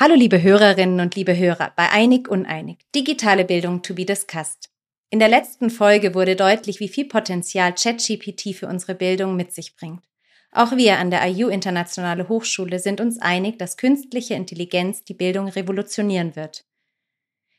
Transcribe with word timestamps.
Hallo 0.00 0.14
liebe 0.14 0.40
Hörerinnen 0.40 1.00
und 1.00 1.16
liebe 1.16 1.36
Hörer 1.36 1.72
bei 1.74 1.90
Einig 1.90 2.28
Uneinig, 2.28 2.78
digitale 2.94 3.44
Bildung 3.44 3.82
to 3.82 3.94
be 3.94 4.04
discussed. 4.04 4.70
In 5.10 5.18
der 5.18 5.28
letzten 5.28 5.70
Folge 5.70 6.14
wurde 6.14 6.36
deutlich, 6.36 6.78
wie 6.78 6.88
viel 6.88 7.08
Potenzial 7.08 7.74
ChatGPT 7.74 8.54
für 8.54 8.68
unsere 8.68 8.94
Bildung 8.94 9.34
mit 9.34 9.52
sich 9.52 9.74
bringt. 9.74 10.07
Auch 10.50 10.72
wir 10.72 10.98
an 10.98 11.10
der 11.10 11.26
IU 11.26 11.48
Internationale 11.48 12.28
Hochschule 12.28 12.78
sind 12.78 13.00
uns 13.00 13.20
einig, 13.20 13.58
dass 13.58 13.76
künstliche 13.76 14.34
Intelligenz 14.34 15.04
die 15.04 15.14
Bildung 15.14 15.48
revolutionieren 15.48 16.36
wird. 16.36 16.64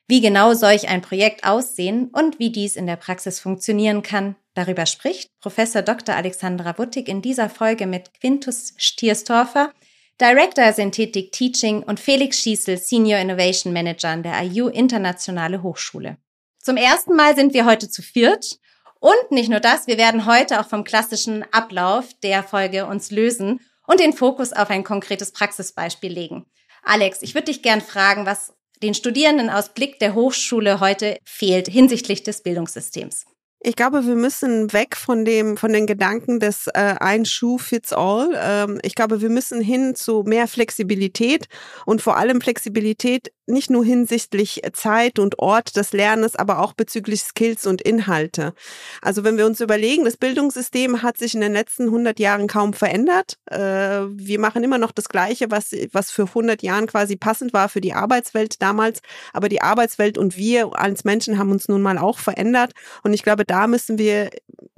Wie 0.08 0.22
genau 0.22 0.56
solch 0.56 0.90
ein 0.90 1.04
Projekt 1.04 1.44
aussehen 1.44 2.10
und 2.12 2.40
wie 2.40 2.52
dies 2.52 2.76
in 2.76 2.88
der 2.88 2.96
Praxis 2.96 3.40
funktionieren 3.40 4.02
kann, 4.02 4.36
darüber 4.56 4.88
spricht 4.88 5.30
Professor 5.40 5.84
Dr. 5.84 6.16
Alexandra 6.16 6.80
Wuttig 6.80 7.08
in 7.08 7.22
dieser 7.22 7.48
Folge 7.48 7.86
mit 7.86 8.12
Quintus 8.16 8.74
Stierstorfer, 8.78 9.72
Director 10.20 10.74
Synthetic 10.74 11.32
Teaching 11.32 11.84
und 11.84 12.00
Felix 12.00 12.40
Schießel, 12.40 12.78
Senior 12.80 13.20
Innovation 13.20 13.72
Manager 13.72 14.10
an 14.10 14.24
der 14.24 14.42
IU 14.42 14.68
Internationale 14.68 15.62
Hochschule. 15.62 16.18
Zum 16.58 16.76
ersten 16.76 17.16
Mal 17.16 17.36
sind 17.36 17.54
wir 17.54 17.66
heute 17.66 17.88
zu 17.88 18.02
viert. 18.02 18.60
Und 19.00 19.32
nicht 19.32 19.50
nur 19.50 19.60
das, 19.62 19.88
wir 19.88 19.98
werden 19.98 20.26
heute 20.26 20.60
auch 20.60 20.68
vom 20.68 20.84
klassischen 20.84 21.46
Ablauf 21.52 22.14
der 22.22 22.44
Folge 22.44 22.86
uns 22.86 23.12
lösen 23.12 23.62
und 23.88 24.00
den 24.00 24.14
Fokus 24.14 24.52
auf 24.54 24.70
ein 24.70 24.84
konkretes 24.84 25.32
Praxisbeispiel 25.32 26.12
legen. 26.12 26.46
Alex, 26.84 27.22
ich 27.22 27.34
würde 27.34 27.46
dich 27.46 27.62
gern 27.62 27.82
fragen, 27.82 28.26
was 28.26 28.54
den 28.84 28.94
Studierenden 28.94 29.50
aus 29.50 29.74
Blick 29.74 30.00
der 30.00 30.16
Hochschule 30.16 30.80
heute 30.80 31.18
fehlt 31.26 31.68
hinsichtlich 31.68 32.24
des 32.24 32.44
Bildungssystems. 32.44 33.26
Ich 33.62 33.76
glaube, 33.76 34.06
wir 34.06 34.16
müssen 34.16 34.72
weg 34.72 34.96
von 34.96 35.26
dem, 35.26 35.58
von 35.58 35.74
den 35.74 35.86
Gedanken 35.86 36.40
des 36.40 36.68
äh, 36.68 36.96
ein 37.00 37.26
Schuh 37.26 37.58
fits 37.58 37.92
all. 37.92 38.32
Ähm, 38.42 38.80
ich 38.84 38.96
glaube, 38.96 39.20
wir 39.20 39.30
müssen 39.30 39.60
hin 39.60 39.96
zu 39.96 40.24
mehr 40.26 40.48
Flexibilität 40.48 41.48
und 41.86 42.02
vor 42.02 42.16
allem 42.16 42.40
Flexibilität 42.40 43.34
nicht 43.50 43.70
nur 43.70 43.84
hinsichtlich 43.84 44.62
Zeit 44.74 45.20
und 45.20 45.40
Ort 45.40 45.76
des 45.76 45.92
Lernens, 45.92 46.36
aber 46.36 46.60
auch 46.60 46.74
bezüglich 46.74 47.22
Skills 47.22 47.66
und 47.66 47.82
Inhalte. 47.82 48.54
Also 49.02 49.24
wenn 49.24 49.38
wir 49.38 49.46
uns 49.46 49.60
überlegen, 49.60 50.06
das 50.06 50.18
Bildungssystem 50.18 51.02
hat 51.02 51.18
sich 51.18 51.34
in 51.34 51.42
den 51.42 51.54
letzten 51.54 51.86
100 51.86 52.20
Jahren 52.20 52.48
kaum 52.48 52.74
verändert. 52.74 53.38
Äh, 53.48 53.58
wir 53.58 54.40
machen 54.40 54.64
immer 54.64 54.78
noch 54.78 54.92
das 54.92 55.10
Gleiche, 55.10 55.52
was, 55.52 55.72
was 55.92 56.12
für 56.12 56.24
100 56.24 56.64
Jahren 56.64 56.88
quasi 56.88 57.18
passend 57.18 57.52
war 57.52 57.68
für 57.68 57.82
die 57.82 57.94
Arbeitswelt 57.94 58.62
damals. 58.62 59.02
Aber 59.34 59.50
die 59.50 59.62
Arbeitswelt 59.62 60.18
und 60.18 60.38
wir 60.38 60.80
als 60.80 61.04
Menschen 61.04 61.38
haben 61.38 61.52
uns 61.52 61.68
nun 61.68 61.82
mal 61.82 61.98
auch 61.98 62.20
verändert. 62.20 62.72
Und 63.04 63.14
ich 63.14 63.24
glaube, 63.24 63.46
da 63.50 63.68
müssen 63.68 63.98
wir 63.98 64.30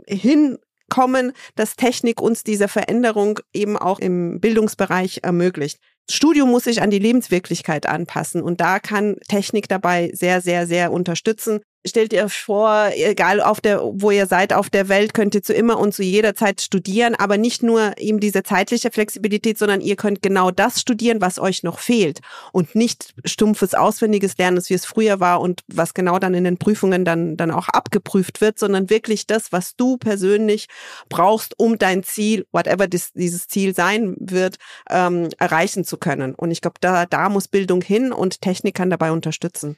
hinkommen, 0.07 1.33
dass 1.55 1.75
Technik 1.75 2.21
uns 2.21 2.43
diese 2.43 2.67
Veränderung 2.67 3.39
eben 3.53 3.77
auch 3.77 3.99
im 3.99 4.39
Bildungsbereich 4.39 5.19
ermöglicht. 5.23 5.79
Studium 6.09 6.49
muss 6.49 6.65
sich 6.65 6.81
an 6.81 6.89
die 6.89 6.99
Lebenswirklichkeit 6.99 7.85
anpassen 7.85 8.41
und 8.41 8.59
da 8.61 8.79
kann 8.79 9.17
Technik 9.27 9.67
dabei 9.69 10.11
sehr, 10.13 10.41
sehr, 10.41 10.67
sehr 10.67 10.91
unterstützen. 10.91 11.61
Stellt 11.83 12.13
ihr 12.13 12.29
vor, 12.29 12.91
egal 12.93 13.41
auf 13.41 13.59
der, 13.59 13.81
wo 13.81 14.11
ihr 14.11 14.27
seid 14.27 14.53
auf 14.53 14.69
der 14.69 14.87
Welt, 14.87 15.15
könnt 15.15 15.33
ihr 15.33 15.41
zu 15.41 15.51
immer 15.51 15.79
und 15.79 15.95
zu 15.95 16.03
jeder 16.03 16.35
Zeit 16.35 16.61
studieren, 16.61 17.15
aber 17.15 17.37
nicht 17.37 17.63
nur 17.63 17.97
eben 17.97 18.19
diese 18.19 18.43
zeitliche 18.43 18.91
Flexibilität, 18.91 19.57
sondern 19.57 19.81
ihr 19.81 19.95
könnt 19.95 20.21
genau 20.21 20.51
das 20.51 20.79
studieren, 20.79 21.21
was 21.21 21.39
euch 21.39 21.63
noch 21.63 21.79
fehlt 21.79 22.19
und 22.51 22.75
nicht 22.75 23.15
stumpfes 23.25 23.73
auswendiges 23.73 24.37
Lernen, 24.37 24.61
wie 24.67 24.75
es 24.75 24.85
früher 24.85 25.19
war 25.19 25.41
und 25.41 25.61
was 25.73 25.95
genau 25.95 26.19
dann 26.19 26.35
in 26.35 26.43
den 26.43 26.57
Prüfungen 26.57 27.03
dann, 27.03 27.35
dann 27.35 27.49
auch 27.49 27.67
abgeprüft 27.67 28.41
wird, 28.41 28.59
sondern 28.59 28.91
wirklich 28.91 29.25
das, 29.25 29.51
was 29.51 29.75
du 29.75 29.97
persönlich 29.97 30.67
brauchst, 31.09 31.57
um 31.57 31.79
dein 31.79 32.03
Ziel, 32.03 32.45
whatever 32.51 32.87
this, 32.87 33.11
dieses 33.13 33.47
Ziel 33.47 33.73
sein 33.73 34.15
wird, 34.19 34.57
ähm, 34.87 35.29
erreichen 35.39 35.83
zu 35.83 35.90
können. 35.97 36.35
Und 36.35 36.51
ich 36.51 36.61
glaube, 36.61 36.77
da, 36.81 37.05
da 37.05 37.29
muss 37.29 37.47
Bildung 37.47 37.81
hin 37.81 38.11
und 38.11 38.41
Technik 38.41 38.75
kann 38.75 38.89
dabei 38.89 39.11
unterstützen. 39.11 39.77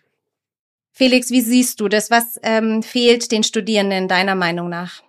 Felix, 0.92 1.32
wie 1.32 1.42
siehst 1.42 1.80
du 1.80 1.88
das? 1.88 2.12
Was 2.12 2.40
ähm, 2.44 2.84
fehlt 2.84 3.32
den 3.32 3.44
Studierenden 3.44 4.08
deiner 4.08 4.36
Meinung 4.36 4.70
nach? 4.70 5.02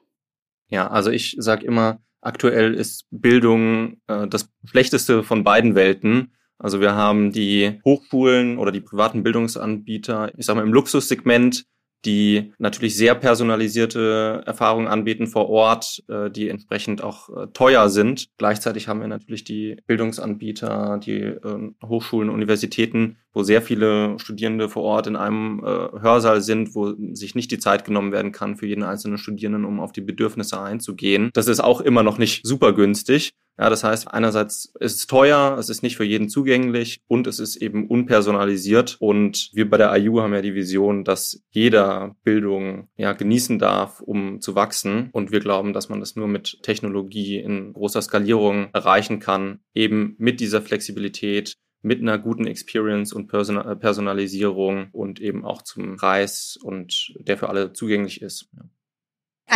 Ja, 0.69 0.89
also 0.89 1.11
ich 1.11 1.37
sage 1.39 1.67
immer, 1.67 2.01
aktuell 2.23 2.75
ist 2.75 3.07
Bildung 3.11 3.99
äh, 4.07 4.27
das 4.27 4.49
Schlechteste 4.65 5.23
von 5.23 5.45
beiden 5.45 5.75
Welten. 5.75 6.33
Also 6.59 6.81
wir 6.81 6.95
haben 6.95 7.33
die 7.33 7.81
Hochschulen 7.85 8.59
oder 8.59 8.73
die 8.73 8.81
privaten 8.81 9.23
Bildungsanbieter, 9.23 10.33
ich 10.37 10.47
sage 10.47 10.59
mal 10.59 10.67
im 10.67 10.73
Luxussegment, 10.73 11.67
die 12.05 12.53
natürlich 12.59 12.97
sehr 12.97 13.15
personalisierte 13.15 14.43
Erfahrungen 14.47 14.87
anbieten 14.87 15.27
vor 15.27 15.49
Ort, 15.49 16.03
äh, 16.09 16.31
die 16.31 16.49
entsprechend 16.49 17.03
auch 17.03 17.29
äh, 17.29 17.47
teuer 17.53 17.89
sind. 17.89 18.29
Gleichzeitig 18.39 18.89
haben 18.89 19.01
wir 19.01 19.09
natürlich 19.09 19.45
die 19.45 19.77
Bildungsanbieter, 19.87 21.01
die 21.03 21.21
äh, 21.21 21.73
Hochschulen, 21.85 22.31
Universitäten, 22.31 23.17
wo 23.33 23.43
sehr 23.43 23.63
viele 23.63 24.19
Studierende 24.19 24.69
vor 24.69 24.83
Ort 24.85 25.07
in 25.07 25.17
einem 25.17 25.61
äh, 25.61 25.65
Hörsaal 26.01 26.41
sind, 26.41 26.75
wo 26.75 26.95
sich 27.13 27.35
nicht 27.35 27.51
die 27.51 27.59
Zeit 27.59 27.85
genommen 27.85 28.13
werden 28.13 28.33
kann 28.33 28.57
für 28.57 28.67
jeden 28.67 28.85
einzelnen 28.85 29.19
Studierenden, 29.19 29.65
um 29.65 29.81
auf 29.81 29.93
die 29.93 30.01
Bedürfnisse 30.01 30.61
einzugehen. 30.61 31.31
Das 31.35 31.49
ist 31.49 31.61
auch 31.61 31.81
immer 31.81 32.03
noch 32.03 32.19
nicht 32.19 32.47
super 32.47 32.73
günstig. 32.73 33.33
Ja, 33.57 33.71
das 33.71 33.85
heißt, 33.85 34.09
einerseits 34.09 34.75
ist 34.81 34.97
es 34.97 35.07
teuer, 35.07 35.57
es 35.59 35.69
ist 35.69 35.83
nicht 35.83 35.97
für 35.97 36.05
jeden 36.05 36.29
zugänglich 36.29 37.01
und 37.07 37.29
es 37.29 37.39
ist 37.39 37.55
eben 37.57 37.87
unpersonalisiert. 37.87 38.97
Und 38.99 39.51
wir 39.53 39.71
bei 39.71 39.77
der 39.77 39.95
IU 39.97 40.21
haben 40.21 40.35
ja 40.35 40.43
die 40.43 40.55
Vision, 40.55 41.05
dass 41.05 41.41
jeder 41.51 42.17
Bildung 42.25 42.89
ja 42.97 43.13
genießen 43.13 43.61
darf, 43.61 44.01
um 44.01 44.41
zu 44.41 44.57
wachsen. 44.57 45.11
Und 45.13 45.31
wir 45.31 45.39
glauben, 45.39 45.73
dass 45.73 45.89
man 45.89 46.01
das 46.01 46.17
nur 46.17 46.27
mit 46.27 46.59
Technologie 46.63 47.39
in 47.39 47.73
großer 47.73 48.03
Skalierung 48.03 48.71
erreichen 48.73 49.21
kann, 49.21 49.61
eben 49.73 50.17
mit 50.19 50.41
dieser 50.41 50.61
Flexibilität, 50.61 51.55
mit 51.81 52.01
einer 52.01 52.19
guten 52.19 52.47
Experience 52.47 53.13
und 53.13 53.29
Personalisierung 53.29 54.89
und 54.91 55.21
eben 55.21 55.45
auch 55.45 55.63
zum 55.63 55.97
Preis 55.97 56.59
und 56.61 57.15
der 57.21 57.39
für 57.39 57.51
alle 57.51 57.73
zugänglich 57.73 58.21
ist. 58.21 58.49
Ja. 58.57 58.63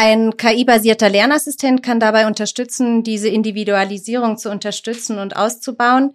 Ein 0.00 0.36
KI-basierter 0.36 1.08
Lernassistent 1.08 1.82
kann 1.82 1.98
dabei 1.98 2.28
unterstützen, 2.28 3.02
diese 3.02 3.28
Individualisierung 3.28 4.38
zu 4.38 4.48
unterstützen 4.48 5.18
und 5.18 5.34
auszubauen. 5.34 6.14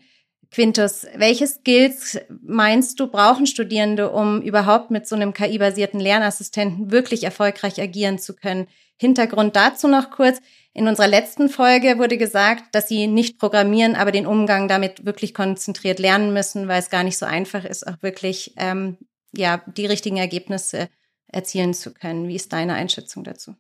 Quintus, 0.51 1.05
welche 1.17 1.47
Skills 1.47 2.17
meinst 2.29 3.01
du, 3.01 3.07
brauchen 3.07 3.45
Studierende, 3.45 4.09
um 4.11 4.41
überhaupt 4.41 4.89
mit 4.89 5.05
so 5.05 5.17
einem 5.17 5.33
KI-basierten 5.33 5.99
Lernassistenten 5.99 6.91
wirklich 6.91 7.25
erfolgreich 7.25 7.81
agieren 7.81 8.19
zu 8.19 8.37
können? 8.37 8.67
Hintergrund 8.95 9.57
dazu 9.57 9.89
noch 9.89 10.11
kurz. 10.11 10.39
In 10.73 10.87
unserer 10.87 11.09
letzten 11.09 11.49
Folge 11.49 11.97
wurde 11.97 12.17
gesagt, 12.17 12.73
dass 12.73 12.87
sie 12.87 13.07
nicht 13.07 13.37
programmieren, 13.37 13.95
aber 13.95 14.13
den 14.13 14.25
Umgang 14.25 14.69
damit 14.69 15.05
wirklich 15.05 15.33
konzentriert 15.33 15.99
lernen 15.99 16.31
müssen, 16.31 16.69
weil 16.69 16.79
es 16.79 16.89
gar 16.89 17.03
nicht 17.03 17.17
so 17.17 17.25
einfach 17.25 17.65
ist, 17.65 17.85
auch 17.85 18.01
wirklich 18.01 18.53
ähm, 18.55 18.95
ja 19.35 19.61
die 19.75 19.87
richtigen 19.87 20.15
Ergebnisse 20.15 20.87
erzielen 21.27 21.73
zu 21.73 21.93
können. 21.93 22.29
Wie 22.29 22.35
ist 22.37 22.53
deine 22.53 22.75
Einschätzung 22.75 23.25
dazu? 23.25 23.57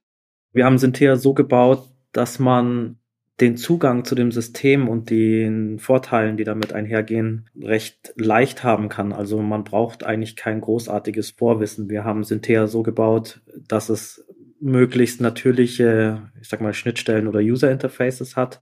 Wir 0.53 0.65
haben 0.65 0.77
Synthea 0.77 1.15
so 1.15 1.33
gebaut, 1.33 1.89
dass 2.11 2.39
man 2.39 2.97
den 3.41 3.57
Zugang 3.57 4.05
zu 4.05 4.13
dem 4.13 4.31
System 4.31 4.87
und 4.87 5.09
den 5.09 5.79
Vorteilen, 5.79 6.37
die 6.37 6.43
damit 6.43 6.71
einhergehen, 6.71 7.49
recht 7.59 8.13
leicht 8.15 8.63
haben 8.63 8.89
kann. 8.89 9.11
Also 9.11 9.41
man 9.41 9.63
braucht 9.63 10.03
eigentlich 10.03 10.35
kein 10.35 10.61
großartiges 10.61 11.31
Vorwissen. 11.31 11.89
Wir 11.89 12.03
haben 12.03 12.23
Synthea 12.23 12.67
so 12.67 12.83
gebaut, 12.83 13.41
dass 13.67 13.89
es 13.89 14.25
möglichst 14.59 15.19
natürliche, 15.19 16.31
ich 16.39 16.47
sag 16.47 16.61
mal, 16.61 16.73
Schnittstellen 16.73 17.27
oder 17.27 17.39
User 17.39 17.71
Interfaces 17.71 18.35
hat. 18.37 18.61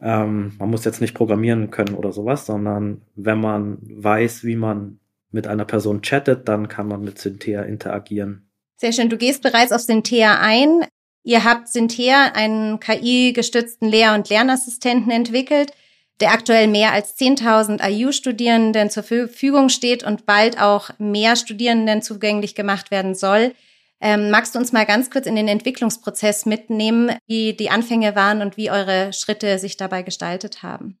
Ähm, 0.00 0.52
man 0.58 0.70
muss 0.70 0.84
jetzt 0.84 1.00
nicht 1.00 1.14
programmieren 1.14 1.70
können 1.70 1.94
oder 1.94 2.12
sowas, 2.12 2.44
sondern 2.46 3.00
wenn 3.16 3.40
man 3.40 3.78
weiß, 3.80 4.44
wie 4.44 4.56
man 4.56 5.00
mit 5.30 5.46
einer 5.46 5.64
Person 5.64 6.02
chattet, 6.02 6.46
dann 6.46 6.68
kann 6.68 6.86
man 6.86 7.02
mit 7.02 7.18
Synthea 7.18 7.62
interagieren. 7.62 8.50
Sehr 8.76 8.92
schön. 8.92 9.08
Du 9.08 9.16
gehst 9.16 9.42
bereits 9.42 9.72
auf 9.72 9.80
Synthea 9.80 10.38
ein. 10.40 10.84
Ihr 11.24 11.42
habt 11.42 11.68
Synthea, 11.68 12.32
einen 12.34 12.78
KI-gestützten 12.80 13.88
Lehr- 13.88 14.14
und 14.14 14.28
Lernassistenten 14.28 15.10
entwickelt, 15.10 15.72
der 16.20 16.32
aktuell 16.32 16.68
mehr 16.68 16.92
als 16.92 17.18
10.000 17.18 17.82
IU-Studierenden 17.82 18.90
zur 18.90 19.02
Verfügung 19.02 19.70
steht 19.70 20.04
und 20.04 20.26
bald 20.26 20.60
auch 20.60 20.90
mehr 20.98 21.34
Studierenden 21.34 22.02
zugänglich 22.02 22.54
gemacht 22.54 22.90
werden 22.90 23.14
soll. 23.14 23.54
Ähm, 24.00 24.30
magst 24.30 24.54
du 24.54 24.58
uns 24.58 24.72
mal 24.72 24.84
ganz 24.84 25.10
kurz 25.10 25.26
in 25.26 25.34
den 25.34 25.48
Entwicklungsprozess 25.48 26.44
mitnehmen, 26.44 27.10
wie 27.26 27.54
die 27.54 27.70
Anfänge 27.70 28.14
waren 28.14 28.42
und 28.42 28.58
wie 28.58 28.70
eure 28.70 29.14
Schritte 29.14 29.58
sich 29.58 29.78
dabei 29.78 30.02
gestaltet 30.02 30.62
haben? 30.62 30.98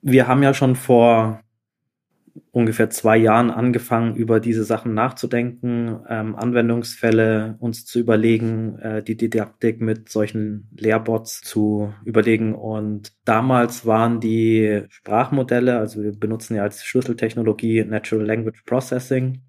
Wir 0.00 0.26
haben 0.26 0.42
ja 0.42 0.54
schon 0.54 0.76
vor 0.76 1.40
ungefähr 2.50 2.90
zwei 2.90 3.16
Jahren 3.16 3.50
angefangen, 3.50 4.16
über 4.16 4.40
diese 4.40 4.64
Sachen 4.64 4.94
nachzudenken, 4.94 6.00
ähm, 6.08 6.36
Anwendungsfälle 6.36 7.56
uns 7.60 7.84
zu 7.84 7.98
überlegen, 7.98 8.78
äh, 8.78 9.02
die 9.02 9.16
Didaktik 9.16 9.80
mit 9.80 10.08
solchen 10.08 10.68
Lehrbots 10.76 11.40
zu 11.40 11.92
überlegen. 12.04 12.54
Und 12.54 13.12
damals 13.24 13.86
waren 13.86 14.20
die 14.20 14.82
Sprachmodelle, 14.88 15.78
also 15.78 16.02
wir 16.02 16.12
benutzen 16.12 16.56
ja 16.56 16.62
als 16.62 16.84
Schlüsseltechnologie 16.84 17.84
Natural 17.84 18.26
Language 18.26 18.62
Processing, 18.64 19.42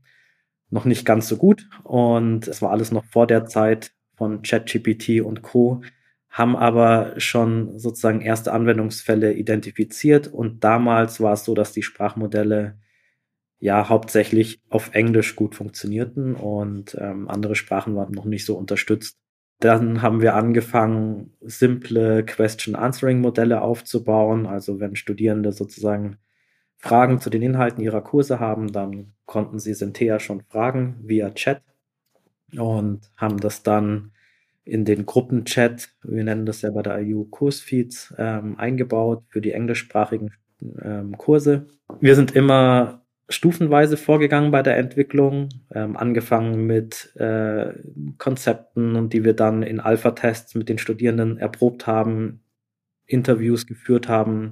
noch 0.70 0.86
nicht 0.86 1.06
ganz 1.06 1.28
so 1.28 1.38
gut. 1.38 1.68
Und 1.84 2.48
es 2.48 2.62
war 2.62 2.72
alles 2.72 2.92
noch 2.92 3.06
vor 3.06 3.28
der 3.28 3.46
Zeit 3.46 3.92
von 4.16 4.42
ChatGPT 4.42 5.22
und 5.22 5.42
Co 5.42 5.82
haben 6.30 6.56
aber 6.56 7.20
schon 7.20 7.80
sozusagen 7.80 8.22
erste 8.22 8.54
Anwendungsfälle 8.54 9.34
identifiziert 9.34 10.28
und 10.28 10.64
damals 10.64 11.20
war 11.20 11.34
es 11.34 11.44
so, 11.44 11.56
dass 11.56 11.72
die 11.72 11.84
Sprachmodelle 11.84 12.78
ja 13.60 13.90
hauptsächlich 13.90 14.62
auf 14.70 14.94
Englisch 14.94 15.36
gut 15.36 15.56
funktionierten 15.56 16.36
und 16.36 16.96
ähm, 17.00 17.28
andere 17.28 17.56
Sprachen 17.56 17.96
waren 17.96 18.14
noch 18.14 18.26
nicht 18.26 18.46
so 18.46 18.58
unterstützt. 18.58 19.18
Dann 19.60 20.02
haben 20.02 20.22
wir 20.22 20.36
angefangen, 20.36 21.34
simple 21.42 22.24
Question-Answering-Modelle 22.24 23.62
aufzubauen. 23.62 24.46
Also 24.46 24.80
wenn 24.80 24.96
Studierende 24.96 25.52
sozusagen 25.52 26.18
Fragen 26.78 27.20
zu 27.20 27.30
den 27.30 27.42
Inhalten 27.42 27.84
ihrer 27.84 28.02
Kurse 28.02 28.40
haben, 28.40 28.72
dann 28.72 29.14
konnten 29.26 29.60
sie 29.60 29.74
Synthea 29.74 30.20
schon 30.20 30.42
fragen 30.44 30.96
via 31.04 31.32
Chat 31.32 31.62
und 32.58 33.12
haben 33.18 33.38
das 33.38 33.64
dann 33.64 34.12
in 34.70 34.86
den 34.86 35.06
Gruppenchat, 35.06 35.90
wir 36.04 36.24
nennen 36.24 36.46
das 36.46 36.62
ja 36.62 36.70
bei 36.70 36.84
der 36.84 37.00
IU 37.00 37.26
Kursfeeds, 37.26 38.14
ähm, 38.18 38.58
eingebaut 38.58 39.24
für 39.30 39.42
die 39.42 39.52
englischsprachigen 39.52 40.32
ähm, 40.82 41.18
Kurse. 41.18 41.68
Wir 42.00 42.16
sind 42.16 42.36
immer 42.36 43.04
stufenweise 43.30 43.98
vorgegangen 43.98 44.52
bei 44.52 44.62
der 44.62 44.78
Entwicklung, 44.78 45.50
ähm, 45.74 45.98
angefangen 45.98 46.66
mit 46.66 47.16
äh, 47.16 47.74
Konzepten 48.18 48.96
und 48.96 49.14
die 49.14 49.24
wir 49.24 49.34
dann 49.34 49.64
in 49.64 49.80
Alpha-Tests 49.80 50.56
mit 50.56 50.70
den 50.70 50.78
Studierenden 50.78 51.38
erprobt 51.38 51.88
haben, 51.88 52.42
Interviews 53.06 53.66
geführt 53.66 54.08
haben, 54.08 54.52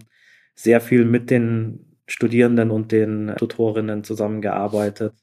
sehr 0.55 0.81
viel 0.81 1.05
mit 1.05 1.29
den 1.29 1.97
Studierenden 2.07 2.71
und 2.71 2.91
den 2.91 3.33
Tutorinnen 3.37 4.03
zusammengearbeitet. 4.03 5.13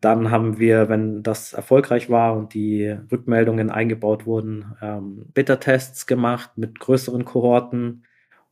Dann 0.00 0.30
haben 0.30 0.58
wir, 0.58 0.88
wenn 0.88 1.22
das 1.22 1.52
erfolgreich 1.52 2.10
war 2.10 2.36
und 2.36 2.54
die 2.54 2.96
Rückmeldungen 3.10 3.70
eingebaut 3.70 4.26
wurden, 4.26 4.76
ähm, 4.82 5.26
Beta-Tests 5.32 6.06
gemacht 6.06 6.50
mit 6.56 6.78
größeren 6.78 7.24
Kohorten 7.24 8.04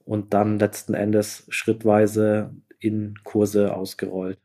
und 0.04 0.32
dann 0.32 0.58
letzten 0.58 0.94
Endes 0.94 1.46
schrittweise 1.48 2.54
in 2.78 3.14
Kurse 3.24 3.74
ausgerollt. 3.74 4.38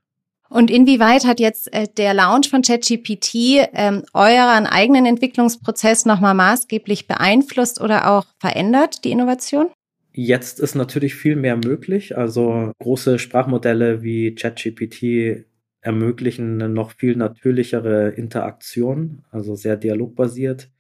Und 0.50 0.72
inwieweit 0.72 1.26
hat 1.26 1.40
jetzt 1.40 1.72
äh, 1.74 1.88
der 1.96 2.14
Launch 2.14 2.50
von 2.50 2.64
ChatGPT 2.64 3.70
ähm, 3.74 4.04
euren 4.14 4.66
eigenen 4.66 5.06
Entwicklungsprozess 5.06 6.06
nochmal 6.06 6.34
maßgeblich 6.34 7.08
beeinflusst 7.08 7.80
oder 7.80 8.10
auch 8.10 8.26
verändert, 8.40 9.04
die 9.04 9.12
Innovation? 9.12 9.68
Jetzt 10.12 10.60
ist 10.60 10.74
natürlich 10.74 11.14
viel 11.14 11.36
mehr 11.36 11.56
möglich. 11.56 12.18
Also 12.18 12.72
große 12.80 13.20
Sprachmodelle 13.20 14.02
wie 14.02 14.34
ChatGPT 14.34 15.46
ermöglichen 15.82 16.62
eine 16.62 16.70
noch 16.74 16.92
viel 16.92 17.16
natürlichere 17.16 18.10
Interaktion, 18.10 19.24
also 19.32 19.56
sehr 19.56 19.78
dialogbasiert. 19.78 20.72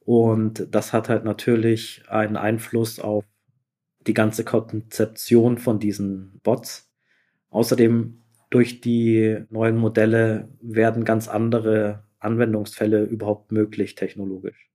Und 0.00 0.68
das 0.74 0.92
hat 0.92 1.08
halt 1.08 1.24
natürlich 1.24 2.04
einen 2.08 2.36
Einfluss 2.36 3.00
auf 3.00 3.24
die 4.06 4.14
ganze 4.14 4.44
Konzeption 4.44 5.58
von 5.58 5.78
diesen 5.78 6.40
Bots. 6.42 6.90
Außerdem 7.50 8.20
durch 8.50 8.80
die 8.80 9.44
neuen 9.50 9.76
Modelle 9.76 10.48
werden 10.60 11.04
ganz 11.04 11.28
andere 11.28 12.04
Anwendungsfälle 12.20 13.04
überhaupt 13.04 13.52
möglich 13.52 13.94
technologisch. 13.96 14.70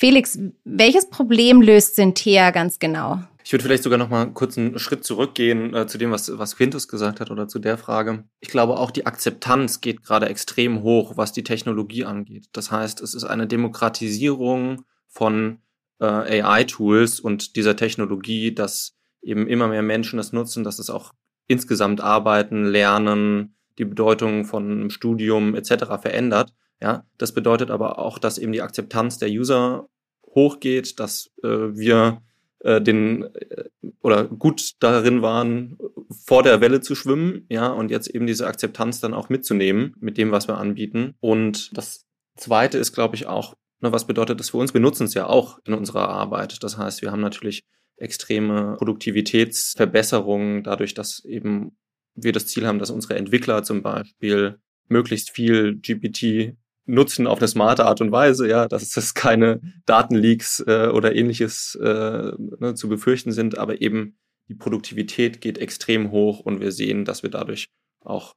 Felix, 0.00 0.38
welches 0.64 1.10
Problem 1.10 1.60
löst 1.60 1.94
Synthea 1.94 2.52
ganz 2.52 2.78
genau? 2.78 3.22
Ich 3.44 3.52
würde 3.52 3.64
vielleicht 3.64 3.82
sogar 3.82 3.98
noch 3.98 4.08
mal 4.08 4.32
kurz 4.32 4.56
einen 4.56 4.78
Schritt 4.78 5.04
zurückgehen 5.04 5.74
äh, 5.74 5.86
zu 5.86 5.98
dem, 5.98 6.10
was, 6.10 6.38
was 6.38 6.56
Quintus 6.56 6.88
gesagt 6.88 7.20
hat 7.20 7.30
oder 7.30 7.48
zu 7.48 7.58
der 7.58 7.76
Frage. 7.76 8.24
Ich 8.40 8.48
glaube, 8.48 8.78
auch 8.78 8.90
die 8.90 9.04
Akzeptanz 9.04 9.82
geht 9.82 10.02
gerade 10.02 10.30
extrem 10.30 10.82
hoch, 10.82 11.18
was 11.18 11.32
die 11.32 11.44
Technologie 11.44 12.06
angeht. 12.06 12.48
Das 12.52 12.70
heißt, 12.70 13.02
es 13.02 13.12
ist 13.12 13.24
eine 13.24 13.46
Demokratisierung 13.46 14.86
von 15.06 15.58
äh, 16.00 16.40
AI-Tools 16.40 17.20
und 17.20 17.56
dieser 17.56 17.76
Technologie, 17.76 18.54
dass 18.54 18.96
eben 19.20 19.46
immer 19.48 19.68
mehr 19.68 19.82
Menschen 19.82 20.16
das 20.16 20.32
nutzen, 20.32 20.64
dass 20.64 20.78
es 20.78 20.88
auch 20.88 21.12
insgesamt 21.46 22.00
Arbeiten, 22.00 22.64
Lernen, 22.64 23.54
die 23.76 23.84
Bedeutung 23.84 24.46
von 24.46 24.88
Studium 24.88 25.54
etc. 25.54 26.00
verändert. 26.00 26.54
Ja, 26.82 27.04
das 27.18 27.32
bedeutet 27.32 27.70
aber 27.70 27.98
auch, 27.98 28.18
dass 28.18 28.38
eben 28.38 28.52
die 28.52 28.62
Akzeptanz 28.62 29.18
der 29.18 29.28
User 29.28 29.88
hochgeht, 30.34 30.98
dass 30.98 31.30
äh, 31.42 31.48
wir 31.48 32.22
äh, 32.60 32.80
den 32.80 33.24
äh, 33.34 33.64
oder 34.00 34.24
gut 34.24 34.72
darin 34.80 35.22
waren, 35.22 35.78
vor 36.10 36.42
der 36.42 36.60
Welle 36.60 36.80
zu 36.80 36.94
schwimmen, 36.94 37.46
ja, 37.48 37.68
und 37.68 37.90
jetzt 37.90 38.08
eben 38.08 38.26
diese 38.26 38.46
Akzeptanz 38.46 39.00
dann 39.00 39.14
auch 39.14 39.28
mitzunehmen 39.28 39.94
mit 40.00 40.18
dem, 40.18 40.30
was 40.30 40.48
wir 40.48 40.58
anbieten. 40.58 41.14
Und 41.20 41.76
das 41.76 42.06
zweite 42.36 42.78
ist, 42.78 42.92
glaube 42.92 43.16
ich, 43.16 43.26
auch, 43.26 43.54
ne, 43.80 43.92
was 43.92 44.06
bedeutet 44.06 44.40
das 44.40 44.50
für 44.50 44.58
uns? 44.58 44.74
Wir 44.74 44.80
nutzen 44.80 45.04
es 45.04 45.14
ja 45.14 45.26
auch 45.26 45.58
in 45.64 45.74
unserer 45.74 46.08
Arbeit. 46.08 46.62
Das 46.62 46.78
heißt, 46.78 47.02
wir 47.02 47.12
haben 47.12 47.20
natürlich 47.20 47.64
extreme 47.96 48.76
Produktivitätsverbesserungen 48.78 50.62
dadurch, 50.62 50.94
dass 50.94 51.24
eben 51.24 51.76
wir 52.14 52.32
das 52.32 52.46
Ziel 52.46 52.66
haben, 52.66 52.78
dass 52.78 52.90
unsere 52.90 53.16
Entwickler 53.16 53.62
zum 53.62 53.82
Beispiel 53.82 54.58
möglichst 54.88 55.30
viel 55.30 55.76
GPT 55.76 56.56
nutzen 56.90 57.26
auf 57.26 57.38
eine 57.38 57.48
smarte 57.48 57.86
Art 57.86 58.00
und 58.00 58.12
Weise, 58.12 58.48
ja, 58.48 58.68
dass 58.68 58.96
es 58.96 59.14
keine 59.14 59.60
Datenleaks 59.86 60.60
äh, 60.66 60.88
oder 60.92 61.14
ähnliches 61.14 61.76
äh, 61.76 62.32
ne, 62.58 62.74
zu 62.74 62.88
befürchten 62.88 63.32
sind, 63.32 63.58
aber 63.58 63.80
eben 63.80 64.18
die 64.48 64.54
Produktivität 64.54 65.40
geht 65.40 65.58
extrem 65.58 66.10
hoch 66.10 66.40
und 66.40 66.60
wir 66.60 66.72
sehen, 66.72 67.04
dass 67.04 67.22
wir 67.22 67.30
dadurch 67.30 67.68
auch 68.04 68.34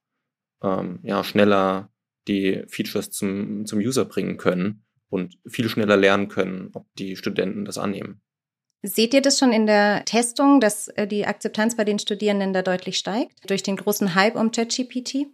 ähm, 0.61 0.99
ja, 1.03 1.23
schneller 1.23 1.89
die 2.27 2.63
Features 2.67 3.09
zum, 3.09 3.65
zum 3.65 3.79
User 3.79 4.05
bringen 4.05 4.37
können 4.37 4.85
und 5.09 5.37
viel 5.47 5.67
schneller 5.69 5.97
lernen 5.97 6.27
können, 6.27 6.69
ob 6.73 6.85
die 6.95 7.15
Studenten 7.15 7.65
das 7.65 7.77
annehmen. 7.77 8.21
Seht 8.83 9.13
ihr 9.13 9.21
das 9.21 9.39
schon 9.39 9.53
in 9.53 9.65
der 9.65 10.03
Testung, 10.05 10.59
dass 10.59 10.89
äh, 10.89 11.07
die 11.07 11.25
Akzeptanz 11.25 11.75
bei 11.77 11.85
den 11.85 11.99
Studierenden 11.99 12.53
da 12.53 12.61
deutlich 12.61 12.97
steigt 12.97 13.49
durch 13.49 13.63
den 13.63 13.77
großen 13.77 14.13
Hype 14.13 14.35
um 14.35 14.51
ChatGPT? 14.51 15.27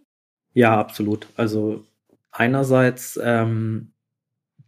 Ja, 0.54 0.78
absolut. 0.78 1.26
Also 1.36 1.84
einerseits 2.32 3.18
ähm, 3.22 3.92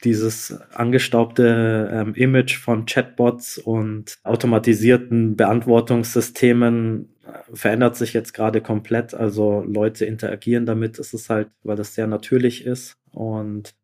dieses 0.04 0.52
angestaubte 0.72 1.90
ähm, 1.92 2.14
Image 2.14 2.58
von 2.58 2.86
Chatbots 2.86 3.58
und 3.58 4.18
automatisierten 4.24 5.36
Beantwortungssystemen 5.36 7.08
äh, 7.24 7.56
verändert 7.56 7.96
sich 7.96 8.12
jetzt 8.12 8.34
gerade 8.34 8.60
komplett. 8.60 9.14
Also 9.14 9.62
Leute 9.66 10.04
interagieren 10.04 10.66
damit, 10.66 10.98
ist 10.98 11.14
es 11.14 11.30
halt, 11.30 11.50
weil 11.62 11.76
das 11.76 11.94
sehr 11.94 12.06
natürlich 12.06 12.66
ist. 12.66 12.96
Und 13.12 13.74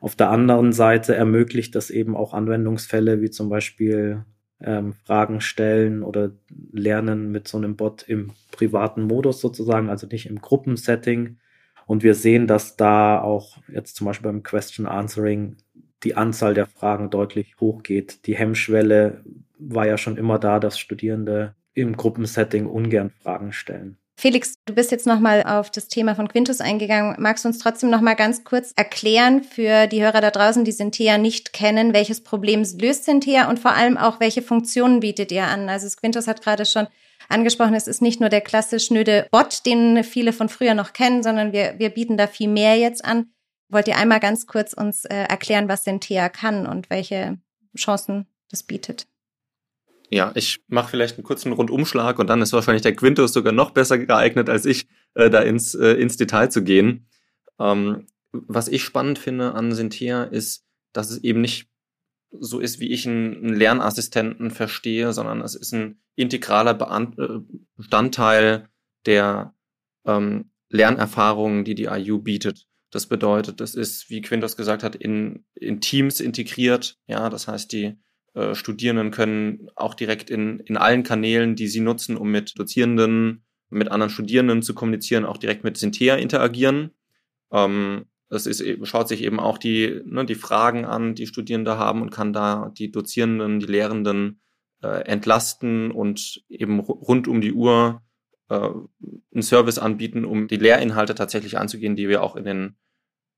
auf 0.00 0.16
der 0.16 0.30
anderen 0.30 0.72
Seite 0.72 1.14
ermöglicht 1.14 1.74
das 1.74 1.90
eben 1.90 2.16
auch 2.16 2.34
Anwendungsfälle 2.34 3.20
wie 3.20 3.30
zum 3.30 3.48
Beispiel 3.48 4.24
ähm, 4.62 4.94
Fragen 5.04 5.40
stellen 5.40 6.02
oder 6.02 6.32
lernen 6.72 7.30
mit 7.30 7.48
so 7.48 7.58
einem 7.58 7.76
Bot 7.76 8.02
im 8.08 8.32
privaten 8.50 9.02
Modus 9.02 9.40
sozusagen, 9.40 9.88
also 9.88 10.06
nicht 10.06 10.26
im 10.26 10.40
Gruppensetting 10.40 11.36
und 11.90 12.04
wir 12.04 12.14
sehen, 12.14 12.46
dass 12.46 12.76
da 12.76 13.20
auch 13.20 13.56
jetzt 13.66 13.96
zum 13.96 14.06
Beispiel 14.06 14.30
beim 14.30 14.44
Question 14.44 14.86
Answering 14.86 15.56
die 16.04 16.14
Anzahl 16.14 16.54
der 16.54 16.66
Fragen 16.66 17.10
deutlich 17.10 17.56
hochgeht. 17.58 18.26
Die 18.26 18.36
Hemmschwelle 18.36 19.24
war 19.58 19.88
ja 19.88 19.98
schon 19.98 20.16
immer 20.16 20.38
da, 20.38 20.60
dass 20.60 20.78
Studierende 20.78 21.56
im 21.74 21.96
Gruppensetting 21.96 22.66
ungern 22.66 23.10
Fragen 23.10 23.52
stellen. 23.52 23.96
Felix, 24.16 24.54
du 24.66 24.74
bist 24.76 24.92
jetzt 24.92 25.08
nochmal 25.08 25.42
auf 25.42 25.72
das 25.72 25.88
Thema 25.88 26.14
von 26.14 26.28
Quintus 26.28 26.60
eingegangen. 26.60 27.16
Magst 27.18 27.44
du 27.44 27.48
uns 27.48 27.58
trotzdem 27.58 27.90
nochmal 27.90 28.14
ganz 28.14 28.44
kurz 28.44 28.72
erklären 28.76 29.42
für 29.42 29.88
die 29.88 30.00
Hörer 30.00 30.20
da 30.20 30.30
draußen, 30.30 30.64
die 30.64 30.70
Synthea 30.70 31.18
nicht 31.18 31.52
kennen, 31.52 31.92
welches 31.92 32.22
Problem 32.22 32.64
löst 32.78 33.04
Synthea 33.04 33.50
und 33.50 33.58
vor 33.58 33.72
allem 33.72 33.96
auch, 33.96 34.20
welche 34.20 34.42
Funktionen 34.42 35.00
bietet 35.00 35.32
ihr 35.32 35.48
an? 35.48 35.68
Also 35.68 35.88
Quintus 35.98 36.28
hat 36.28 36.40
gerade 36.40 36.66
schon 36.66 36.86
angesprochen, 37.30 37.74
es 37.74 37.86
ist 37.86 38.02
nicht 38.02 38.20
nur 38.20 38.28
der 38.28 38.40
klassisch 38.40 38.86
schnöde 38.86 39.26
Bot, 39.30 39.64
den 39.66 40.04
viele 40.04 40.32
von 40.32 40.48
früher 40.48 40.74
noch 40.74 40.92
kennen, 40.92 41.22
sondern 41.22 41.52
wir, 41.52 41.74
wir 41.78 41.90
bieten 41.90 42.16
da 42.16 42.26
viel 42.26 42.48
mehr 42.48 42.76
jetzt 42.76 43.04
an. 43.04 43.30
Wollt 43.68 43.88
ihr 43.88 43.96
einmal 43.96 44.20
ganz 44.20 44.46
kurz 44.46 44.72
uns 44.72 45.04
äh, 45.04 45.14
erklären, 45.14 45.68
was 45.68 45.84
Sentea 45.84 46.28
kann 46.28 46.66
und 46.66 46.90
welche 46.90 47.38
Chancen 47.76 48.26
das 48.50 48.62
bietet? 48.62 49.06
Ja, 50.10 50.32
ich 50.34 50.60
mache 50.66 50.90
vielleicht 50.90 51.16
einen 51.16 51.24
kurzen 51.24 51.52
Rundumschlag 51.52 52.18
und 52.18 52.26
dann 52.26 52.42
ist 52.42 52.52
wahrscheinlich 52.52 52.82
der 52.82 52.96
Quintus 52.96 53.32
sogar 53.32 53.52
noch 53.52 53.70
besser 53.70 53.96
geeignet, 53.96 54.48
als 54.48 54.66
ich, 54.66 54.88
äh, 55.14 55.30
da 55.30 55.40
ins, 55.40 55.74
äh, 55.74 55.92
ins 55.92 56.16
Detail 56.16 56.50
zu 56.50 56.64
gehen. 56.64 57.06
Ähm, 57.60 58.06
was 58.32 58.66
ich 58.68 58.82
spannend 58.82 59.18
finde 59.18 59.54
an 59.54 59.72
Sentea 59.72 60.24
ist, 60.24 60.64
dass 60.92 61.10
es 61.10 61.22
eben 61.22 61.40
nicht 61.40 61.69
so 62.38 62.60
ist, 62.60 62.80
wie 62.80 62.90
ich 62.90 63.06
einen, 63.06 63.54
Lernassistenten 63.54 64.50
verstehe, 64.50 65.12
sondern 65.12 65.40
es 65.40 65.54
ist 65.54 65.72
ein 65.72 66.00
integraler 66.14 66.78
äh, 67.18 67.40
Bestandteil 67.76 68.68
der 69.06 69.54
ähm, 70.04 70.50
Lernerfahrungen, 70.68 71.64
die 71.64 71.74
die 71.74 71.86
IU 71.86 72.18
bietet. 72.18 72.66
Das 72.90 73.06
bedeutet, 73.06 73.60
das 73.60 73.74
ist, 73.74 74.10
wie 74.10 74.20
Quintus 74.20 74.56
gesagt 74.56 74.82
hat, 74.82 74.96
in, 74.96 75.44
in 75.54 75.80
Teams 75.80 76.20
integriert. 76.20 76.98
Ja, 77.06 77.30
das 77.30 77.46
heißt, 77.48 77.72
die 77.72 77.96
äh, 78.34 78.54
Studierenden 78.54 79.10
können 79.10 79.68
auch 79.76 79.94
direkt 79.94 80.30
in, 80.30 80.60
in 80.60 80.76
allen 80.76 81.02
Kanälen, 81.02 81.56
die 81.56 81.68
sie 81.68 81.80
nutzen, 81.80 82.16
um 82.16 82.30
mit 82.30 82.58
Dozierenden, 82.58 83.44
mit 83.68 83.90
anderen 83.90 84.10
Studierenden 84.10 84.62
zu 84.62 84.74
kommunizieren, 84.74 85.24
auch 85.24 85.36
direkt 85.36 85.64
mit 85.64 85.76
Synthea 85.76 86.16
interagieren. 86.16 86.90
Ähm, 87.52 88.06
es 88.30 88.46
ist, 88.46 88.64
schaut 88.86 89.08
sich 89.08 89.22
eben 89.22 89.40
auch 89.40 89.58
die, 89.58 90.02
ne, 90.04 90.24
die 90.24 90.36
Fragen 90.36 90.84
an, 90.84 91.14
die 91.14 91.26
Studierende 91.26 91.76
haben 91.78 92.00
und 92.00 92.10
kann 92.10 92.32
da 92.32 92.72
die 92.76 92.90
Dozierenden, 92.90 93.60
die 93.60 93.66
Lehrenden 93.66 94.40
äh, 94.82 95.04
entlasten 95.04 95.90
und 95.90 96.42
eben 96.48 96.80
rund 96.80 97.26
um 97.28 97.40
die 97.40 97.52
Uhr 97.52 98.02
äh, 98.48 98.54
einen 98.54 99.42
Service 99.42 99.78
anbieten, 99.78 100.24
um 100.24 100.46
die 100.46 100.56
Lehrinhalte 100.56 101.14
tatsächlich 101.14 101.58
anzugehen, 101.58 101.96
die 101.96 102.08
wir 102.08 102.22
auch 102.22 102.36
in 102.36 102.44
den, 102.44 102.76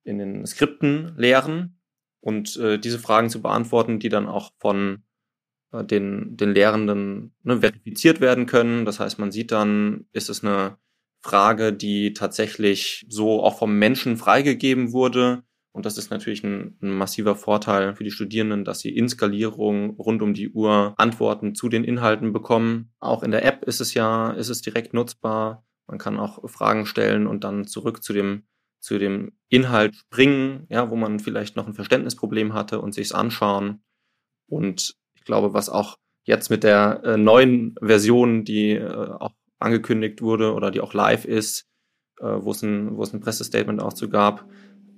in 0.05 0.19
den 0.19 0.47
Skripten 0.47 1.15
lehren 1.17 1.81
und 2.21 2.57
äh, 2.59 2.79
diese 2.79 2.99
Fragen 2.99 3.31
zu 3.31 3.41
beantworten, 3.41 3.99
die 3.99 4.11
dann 4.11 4.27
auch 4.27 4.53
von 4.59 5.05
äh, 5.73 5.85
den, 5.85 6.37
den 6.37 6.53
Lehrenden 6.53 7.35
ne, 7.43 7.61
verifiziert 7.61 8.21
werden 8.21 8.45
können. 8.45 8.85
Das 8.85 9.01
heißt, 9.01 9.19
man 9.19 9.33
sieht 9.33 9.53
dann, 9.53 10.07
ist 10.13 10.29
es 10.29 10.45
eine 10.45 10.77
Frage, 11.23 11.73
die 11.73 12.13
tatsächlich 12.13 13.07
so 13.09 13.43
auch 13.43 13.59
vom 13.59 13.79
Menschen 13.79 14.17
freigegeben 14.17 14.93
wurde. 14.93 15.45
Und 15.73 15.87
das 15.87 15.97
ist 15.97 16.11
natürlich 16.11 16.45
ein, 16.45 16.77
ein, 16.83 16.91
massiver 16.91 17.35
Vorteil 17.35 17.95
für 17.95 18.05
die 18.05 18.11
Studierenden, 18.11 18.65
dass 18.65 18.81
sie 18.81 18.95
in 18.95 19.09
Skalierung 19.09 19.91
rund 19.97 20.21
um 20.21 20.35
die 20.35 20.51
Uhr 20.51 20.95
Antworten 20.99 21.55
zu 21.55 21.69
den 21.69 21.85
Inhalten 21.85 22.33
bekommen. 22.33 22.93
Auch 23.01 23.23
in 23.23 23.31
der 23.31 23.45
App 23.45 23.65
ist 23.65 23.81
es 23.81 23.95
ja, 23.95 24.33
ist 24.33 24.51
es 24.51 24.61
direkt 24.61 24.93
nutzbar. 24.93 25.65
Man 25.87 25.99
kann 25.99 26.19
auch 26.19 26.49
Fragen 26.51 26.85
stellen 26.85 27.27
und 27.27 27.45
dann 27.45 27.67
zurück 27.67 28.03
zu 28.03 28.13
dem, 28.13 28.43
zu 28.81 28.99
dem 28.99 29.33
Inhalt 29.49 29.95
springen, 29.95 30.67
ja, 30.69 30.91
wo 30.91 30.97
man 30.97 31.21
vielleicht 31.21 31.57
noch 31.57 31.67
ein 31.67 31.75
Verständnisproblem 31.75 32.53
hatte 32.53 32.81
und 32.81 32.93
sich's 32.93 33.13
anschauen. 33.13 33.83
Und 34.47 34.95
ich 35.15 35.25
glaube, 35.25 35.55
was 35.55 35.71
auch 35.71 35.97
jetzt 36.25 36.51
mit 36.51 36.65
der 36.65 37.03
äh, 37.05 37.17
neuen 37.17 37.75
Version, 37.81 38.45
die 38.45 38.73
äh, 38.73 38.89
auch 38.91 39.33
angekündigt 39.63 40.23
wurde 40.23 40.55
oder 40.55 40.71
die 40.71 40.81
auch 40.81 40.95
live 40.95 41.25
ist, 41.25 41.67
äh, 42.21 42.25
wo 42.25 42.51
es 42.51 42.63
ein, 42.63 42.97
wo 42.97 43.03
es 43.03 43.13
ein 43.13 43.21
Pressestatement 43.21 43.81
auch 43.81 43.93
zu 43.93 44.09
gab, 44.09 44.49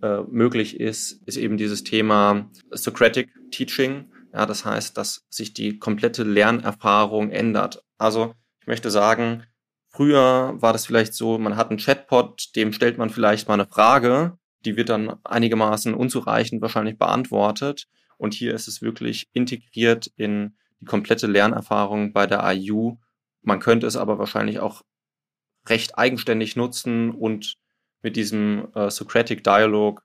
äh, 0.02 0.22
möglich 0.28 0.80
ist, 0.80 1.22
ist 1.26 1.36
eben 1.36 1.56
dieses 1.56 1.84
Thema 1.84 2.50
Socratic 2.70 3.30
Teaching. 3.50 4.10
Ja, 4.32 4.46
das 4.46 4.64
heißt, 4.64 4.96
dass 4.98 5.24
sich 5.30 5.54
die 5.54 5.78
komplette 5.78 6.24
Lernerfahrung 6.24 7.30
ändert. 7.30 7.84
Also 7.98 8.34
ich 8.60 8.66
möchte 8.66 8.90
sagen, 8.90 9.44
früher 9.88 10.54
war 10.56 10.72
das 10.72 10.86
vielleicht 10.86 11.14
so, 11.14 11.38
man 11.38 11.56
hat 11.56 11.70
einen 11.70 11.78
Chatbot, 11.78 12.54
dem 12.56 12.72
stellt 12.72 12.98
man 12.98 13.10
vielleicht 13.10 13.46
mal 13.48 13.54
eine 13.54 13.66
Frage, 13.66 14.36
die 14.64 14.76
wird 14.76 14.88
dann 14.88 15.14
einigermaßen 15.24 15.94
unzureichend 15.94 16.62
wahrscheinlich 16.62 16.98
beantwortet. 16.98 17.86
Und 18.16 18.34
hier 18.34 18.54
ist 18.54 18.68
es 18.68 18.82
wirklich 18.82 19.28
integriert 19.32 20.10
in 20.16 20.56
die 20.80 20.86
komplette 20.86 21.26
Lernerfahrung 21.26 22.12
bei 22.12 22.26
der 22.26 22.42
IU 22.54 22.96
man 23.44 23.60
könnte 23.60 23.86
es 23.86 23.96
aber 23.96 24.18
wahrscheinlich 24.18 24.60
auch 24.60 24.82
recht 25.68 25.98
eigenständig 25.98 26.56
nutzen 26.56 27.10
und 27.10 27.56
mit 28.02 28.16
diesem 28.16 28.68
äh, 28.74 28.90
Socratic 28.90 29.44
Dialog 29.44 30.02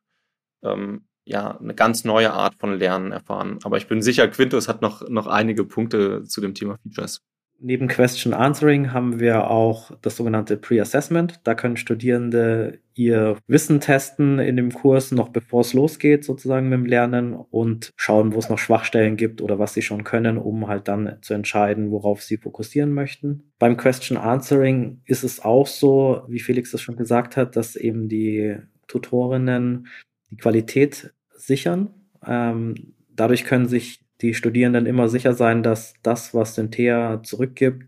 ähm, 0.63 1.07
ja 1.25 1.57
eine 1.57 1.75
ganz 1.75 2.05
neue 2.05 2.31
Art 2.33 2.55
von 2.55 2.77
Lernen 2.77 3.11
erfahren. 3.11 3.59
Aber 3.63 3.77
ich 3.77 3.87
bin 3.87 4.01
sicher, 4.01 4.27
Quintus 4.27 4.67
hat 4.67 4.81
noch, 4.81 5.07
noch 5.09 5.27
einige 5.27 5.65
Punkte 5.65 6.23
zu 6.23 6.41
dem 6.41 6.53
Thema 6.53 6.77
Features. 6.77 7.21
Neben 7.61 7.89
Question 7.89 8.33
Answering 8.33 8.93
haben 8.93 9.19
wir 9.19 9.49
auch 9.49 9.91
das 10.01 10.15
sogenannte 10.15 10.55
Pre-Assessment. 10.55 11.41
Da 11.43 11.55
können 11.55 11.75
Studierende 11.75 12.79
ihr 12.93 13.37
Wissen 13.47 13.81
testen 13.81 14.39
in 14.39 14.55
dem 14.55 14.71
Kurs, 14.71 15.11
noch 15.11 15.29
bevor 15.29 15.61
es 15.61 15.73
losgeht, 15.73 16.23
sozusagen 16.23 16.69
mit 16.69 16.79
dem 16.79 16.85
Lernen 16.85 17.33
und 17.33 17.91
schauen, 17.97 18.33
wo 18.33 18.39
es 18.39 18.49
noch 18.49 18.57
Schwachstellen 18.57 19.17
gibt 19.17 19.41
oder 19.41 19.59
was 19.59 19.73
sie 19.73 19.81
schon 19.81 20.05
können, 20.05 20.37
um 20.37 20.67
halt 20.67 20.87
dann 20.87 21.17
zu 21.21 21.33
entscheiden, 21.33 21.91
worauf 21.91 22.21
sie 22.21 22.37
fokussieren 22.37 22.93
möchten. 22.93 23.51
Beim 23.59 23.75
Question 23.75 24.17
Answering 24.17 25.01
ist 25.05 25.23
es 25.23 25.43
auch 25.43 25.67
so, 25.67 26.23
wie 26.27 26.39
Felix 26.39 26.71
das 26.71 26.81
schon 26.81 26.95
gesagt 26.95 27.35
hat, 27.35 27.57
dass 27.57 27.75
eben 27.75 28.07
die 28.07 28.57
Tutorinnen 28.87 29.87
die 30.31 30.37
Qualität 30.37 31.13
sichern. 31.35 31.89
Ähm, 32.25 32.75
dadurch 33.09 33.43
können 33.43 33.67
sich 33.67 33.99
die 34.21 34.33
Studierenden 34.33 34.85
immer 34.85 35.09
sicher 35.09 35.33
sein, 35.33 35.63
dass 35.63 35.93
das, 36.03 36.33
was 36.33 36.55
Synthea 36.55 37.21
zurückgibt, 37.23 37.85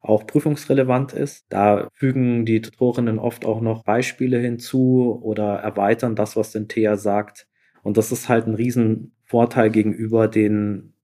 auch 0.00 0.26
prüfungsrelevant 0.26 1.12
ist. 1.12 1.46
Da 1.48 1.88
fügen 1.94 2.44
die 2.44 2.60
Tutorinnen 2.60 3.18
oft 3.18 3.44
auch 3.44 3.60
noch 3.60 3.84
Beispiele 3.84 4.38
hinzu 4.38 5.18
oder 5.22 5.56
erweitern 5.56 6.14
das, 6.14 6.36
was 6.36 6.52
Synthea 6.52 6.96
sagt. 6.96 7.48
Und 7.82 7.96
das 7.96 8.12
ist 8.12 8.28
halt 8.28 8.46
ein 8.46 8.54
Riesenvorteil 8.54 9.70
gegenüber 9.70 10.28
den, 10.28 10.94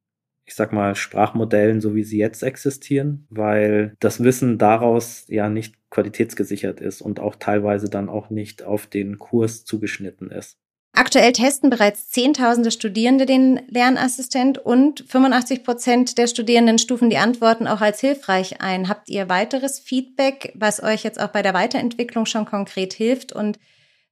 ich 0.45 0.55
sag 0.55 0.73
mal, 0.73 0.95
Sprachmodellen, 0.95 1.81
so 1.81 1.95
wie 1.95 2.05
sie 2.05 2.19
jetzt 2.19 2.43
existieren, 2.43 3.27
weil 3.31 3.97
das 4.01 4.23
Wissen 4.23 4.59
daraus 4.59 5.25
ja 5.29 5.49
nicht 5.49 5.77
qualitätsgesichert 5.91 6.81
ist 6.81 7.01
und 7.01 7.21
auch 7.21 7.37
teilweise 7.37 7.89
dann 7.89 8.09
auch 8.09 8.31
nicht 8.31 8.63
auf 8.63 8.87
den 8.87 9.19
Kurs 9.19 9.65
zugeschnitten 9.65 10.31
ist. 10.31 10.59
Aktuell 10.93 11.33
testen 11.33 11.71
bereits 11.71 12.11
Zehntausende 12.11 12.71
Studierende 12.71 13.25
den 13.25 13.61
Lernassistent 13.69 14.59
und 14.59 15.05
85 15.09 15.65
Prozent 15.65 16.19
der 16.19 16.27
Studierenden 16.27 16.79
stufen 16.79 17.11
die 17.11 17.17
Antworten 17.17 17.67
auch 17.67 17.81
als 17.81 18.01
hilfreich 18.01 18.61
ein. 18.61 18.89
Habt 18.89 19.09
ihr 19.09 19.29
weiteres 19.29 19.79
Feedback, 19.79 20.53
was 20.57 20.83
euch 20.83 21.05
jetzt 21.05 21.21
auch 21.21 21.29
bei 21.29 21.43
der 21.43 21.55
Weiterentwicklung 21.55 22.27
schon 22.27 22.45
konkret 22.45 22.93
hilft 22.93 23.33
und 23.33 23.59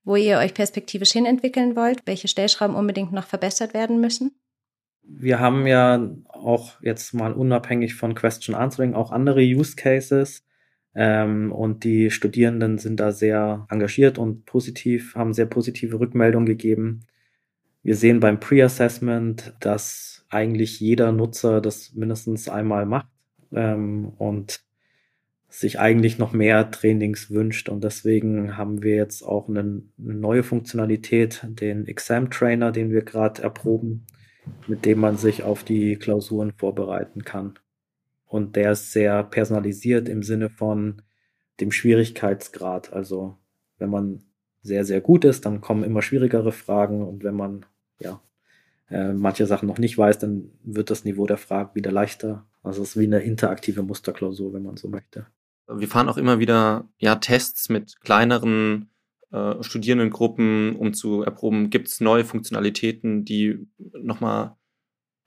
wo 0.05 0.17
ihr 0.17 0.39
euch 0.39 0.55
perspektivisch 0.55 1.13
hinentwickeln 1.13 1.77
wollt? 1.77 2.03
Welche 2.07 2.29
Stellschrauben 2.29 2.77
unbedingt 2.77 3.13
noch 3.13 3.27
verbessert 3.27 3.75
werden 3.75 4.01
müssen? 4.01 4.41
Wir 5.03 5.41
haben 5.41 5.67
ja 5.67 6.09
auch 6.29 6.81
jetzt 6.81 7.13
mal 7.13 7.33
unabhängig 7.33 7.95
von 7.95 8.15
Question 8.15 8.55
Answering 8.55 8.95
auch 8.95 9.11
andere 9.11 9.41
Use 9.41 9.75
Cases 9.75 10.45
ähm, 11.01 11.53
und 11.53 11.85
die 11.85 12.11
Studierenden 12.11 12.79
sind 12.79 12.99
da 12.99 13.13
sehr 13.13 13.67
engagiert 13.71 14.19
und 14.19 14.47
positiv, 14.47 15.15
haben 15.15 15.33
sehr 15.33 15.47
positive 15.47 16.01
Rückmeldungen 16.01 16.47
gegeben. 16.47 17.07
Wir 17.85 17.95
sehen 17.95 18.19
beim 18.19 18.41
Pre-Assessment, 18.41 19.55
dass 19.61 20.27
eigentlich 20.29 20.81
jeder 20.81 21.13
Nutzer 21.13 21.61
das 21.61 21.95
mindestens 21.95 22.49
einmal 22.49 22.85
macht 22.85 23.07
ähm, 23.53 24.09
und 24.19 24.61
sich 25.49 25.79
eigentlich 25.79 26.19
noch 26.19 26.33
mehr 26.33 26.69
Trainings 26.73 27.31
wünscht. 27.31 27.69
Und 27.69 27.85
deswegen 27.85 28.57
haben 28.57 28.83
wir 28.83 28.97
jetzt 28.97 29.23
auch 29.23 29.49
eine, 29.49 29.61
eine 29.61 30.15
neue 30.15 30.43
Funktionalität, 30.43 31.47
den 31.47 31.87
Exam 31.87 32.29
Trainer, 32.29 32.73
den 32.73 32.91
wir 32.91 33.03
gerade 33.03 33.41
erproben, 33.41 34.05
mit 34.67 34.85
dem 34.85 34.99
man 34.99 35.17
sich 35.17 35.45
auf 35.45 35.63
die 35.63 35.95
Klausuren 35.95 36.55
vorbereiten 36.57 37.23
kann. 37.23 37.57
Und 38.29 38.57
der 38.57 38.73
ist 38.73 38.93
sehr 38.93 39.25
personalisiert 39.25 40.09
im 40.09 40.23
Sinne 40.23 40.51
von 40.51 41.03
dem 41.61 41.73
Schwierigkeitsgrad. 41.73 42.93
Also 42.93 43.37
wenn 43.79 43.91
man 43.91 44.23
sehr, 44.63 44.85
sehr 44.85 45.01
gut 45.01 45.25
ist, 45.25 45.47
dann 45.47 45.61
kommen 45.61 45.83
immer 45.83 46.03
schwierigere 46.03 46.53
Fragen. 46.53 47.07
Und 47.07 47.25
wenn 47.25 47.35
man 47.35 47.65
ja 47.99 48.21
äh, 48.91 49.13
manche 49.13 49.47
Sachen 49.47 49.67
noch 49.67 49.79
nicht 49.79 49.97
weiß, 49.97 50.19
dann 50.19 50.51
wird 50.63 50.91
das 50.91 51.05
Niveau 51.05 51.27
der 51.27 51.39
Frage 51.39 51.75
wieder 51.75 51.91
leichter. 51.91 52.47
Also 52.63 52.83
es 52.83 52.91
ist 52.91 52.97
wie 52.99 53.07
eine 53.07 53.21
interaktive 53.21 53.83
Musterklausur, 53.83 54.53
wenn 54.53 54.63
man 54.63 54.77
so 54.77 54.89
möchte. 54.89 55.27
Wir 55.67 55.89
fahren 55.89 56.09
auch 56.09 56.17
immer 56.17 56.39
wieder 56.39 56.89
ja 56.99 57.17
Tests 57.17 57.69
mit 57.69 58.01
kleineren 58.01 58.91
äh, 59.31 59.63
Studierendengruppen, 59.63 60.77
um 60.77 60.95
zu 60.95 61.23
erproben, 61.23 61.71
gibt 61.71 61.89
es 61.89 62.01
neue 62.01 62.25
Funktionalitäten, 62.25 63.25
die 63.25 63.69
nochmal 63.79 64.57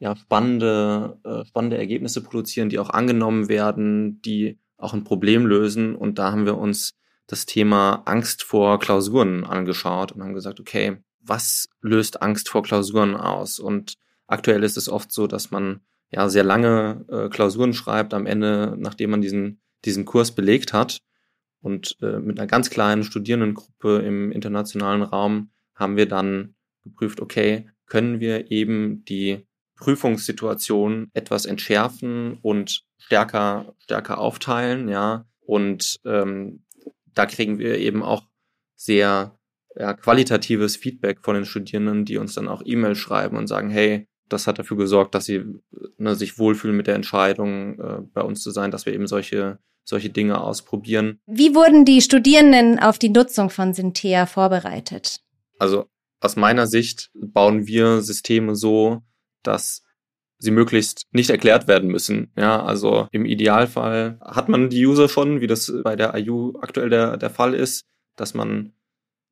ja, 0.01 0.15
spannende, 0.15 1.19
äh, 1.23 1.45
spannende 1.45 1.77
Ergebnisse 1.77 2.23
produzieren, 2.23 2.69
die 2.69 2.79
auch 2.79 2.89
angenommen 2.89 3.49
werden, 3.49 4.19
die 4.23 4.57
auch 4.77 4.95
ein 4.95 5.03
Problem 5.03 5.45
lösen. 5.45 5.95
Und 5.95 6.17
da 6.17 6.31
haben 6.31 6.47
wir 6.47 6.57
uns 6.57 6.95
das 7.27 7.45
Thema 7.45 8.01
Angst 8.05 8.41
vor 8.41 8.79
Klausuren 8.79 9.43
angeschaut 9.43 10.11
und 10.11 10.23
haben 10.23 10.33
gesagt, 10.33 10.59
okay, 10.59 10.97
was 11.19 11.69
löst 11.81 12.23
Angst 12.23 12.49
vor 12.49 12.63
Klausuren 12.63 13.15
aus? 13.15 13.59
Und 13.59 13.93
aktuell 14.25 14.63
ist 14.63 14.75
es 14.75 14.89
oft 14.89 15.11
so, 15.11 15.27
dass 15.27 15.51
man 15.51 15.81
ja 16.09 16.29
sehr 16.29 16.43
lange 16.43 17.05
äh, 17.07 17.29
Klausuren 17.29 17.73
schreibt 17.73 18.15
am 18.15 18.25
Ende, 18.25 18.75
nachdem 18.79 19.11
man 19.11 19.21
diesen, 19.21 19.61
diesen 19.85 20.05
Kurs 20.05 20.31
belegt 20.31 20.73
hat. 20.73 20.97
Und 21.61 21.97
äh, 22.01 22.17
mit 22.17 22.39
einer 22.39 22.47
ganz 22.47 22.71
kleinen 22.71 23.03
Studierendengruppe 23.03 23.99
im 23.99 24.31
internationalen 24.31 25.03
Raum 25.03 25.51
haben 25.75 25.95
wir 25.95 26.07
dann 26.07 26.55
geprüft, 26.83 27.21
okay, 27.21 27.69
können 27.85 28.19
wir 28.19 28.49
eben 28.49 29.05
die 29.05 29.45
Prüfungssituation 29.81 31.09
etwas 31.13 31.45
entschärfen 31.45 32.37
und 32.41 32.83
stärker, 32.97 33.73
stärker 33.79 34.19
aufteilen, 34.19 34.87
ja. 34.87 35.25
Und 35.41 35.99
ähm, 36.05 36.63
da 37.13 37.25
kriegen 37.25 37.59
wir 37.59 37.77
eben 37.79 38.03
auch 38.03 38.23
sehr 38.75 39.37
ja, 39.75 39.93
qualitatives 39.93 40.75
Feedback 40.77 41.19
von 41.23 41.35
den 41.35 41.45
Studierenden, 41.45 42.05
die 42.05 42.17
uns 42.17 42.35
dann 42.35 42.47
auch 42.47 42.61
E-Mails 42.63 42.99
schreiben 42.99 43.35
und 43.35 43.47
sagen, 43.47 43.69
hey, 43.69 44.07
das 44.29 44.47
hat 44.47 44.59
dafür 44.59 44.77
gesorgt, 44.77 45.15
dass 45.15 45.25
sie 45.25 45.43
ne, 45.97 46.15
sich 46.15 46.37
wohlfühlen 46.37 46.77
mit 46.77 46.87
der 46.87 46.95
Entscheidung, 46.95 47.79
äh, 47.79 47.97
bei 48.13 48.21
uns 48.21 48.41
zu 48.41 48.51
sein, 48.51 48.71
dass 48.71 48.85
wir 48.85 48.93
eben 48.93 49.07
solche, 49.07 49.59
solche 49.83 50.09
Dinge 50.09 50.41
ausprobieren. 50.41 51.19
Wie 51.25 51.55
wurden 51.55 51.85
die 51.85 52.01
Studierenden 52.01 52.79
auf 52.79 52.99
die 52.99 53.09
Nutzung 53.09 53.49
von 53.49 53.73
Synthea 53.73 54.27
vorbereitet? 54.27 55.19
Also 55.57 55.87
aus 56.19 56.35
meiner 56.35 56.67
Sicht 56.67 57.09
bauen 57.15 57.65
wir 57.65 58.01
Systeme 58.01 58.55
so, 58.55 59.01
dass 59.43 59.83
sie 60.37 60.51
möglichst 60.51 61.05
nicht 61.11 61.29
erklärt 61.29 61.67
werden 61.67 61.89
müssen. 61.89 62.31
Ja, 62.35 62.63
also 62.63 63.07
im 63.11 63.25
Idealfall 63.25 64.19
hat 64.21 64.49
man 64.49 64.69
die 64.69 64.85
User 64.85 65.07
schon, 65.07 65.39
wie 65.39 65.47
das 65.47 65.71
bei 65.83 65.95
der 65.95 66.15
IU 66.17 66.53
aktuell 66.59 66.89
der, 66.89 67.17
der 67.17 67.29
Fall 67.29 67.53
ist, 67.53 67.85
dass 68.15 68.33
man 68.33 68.73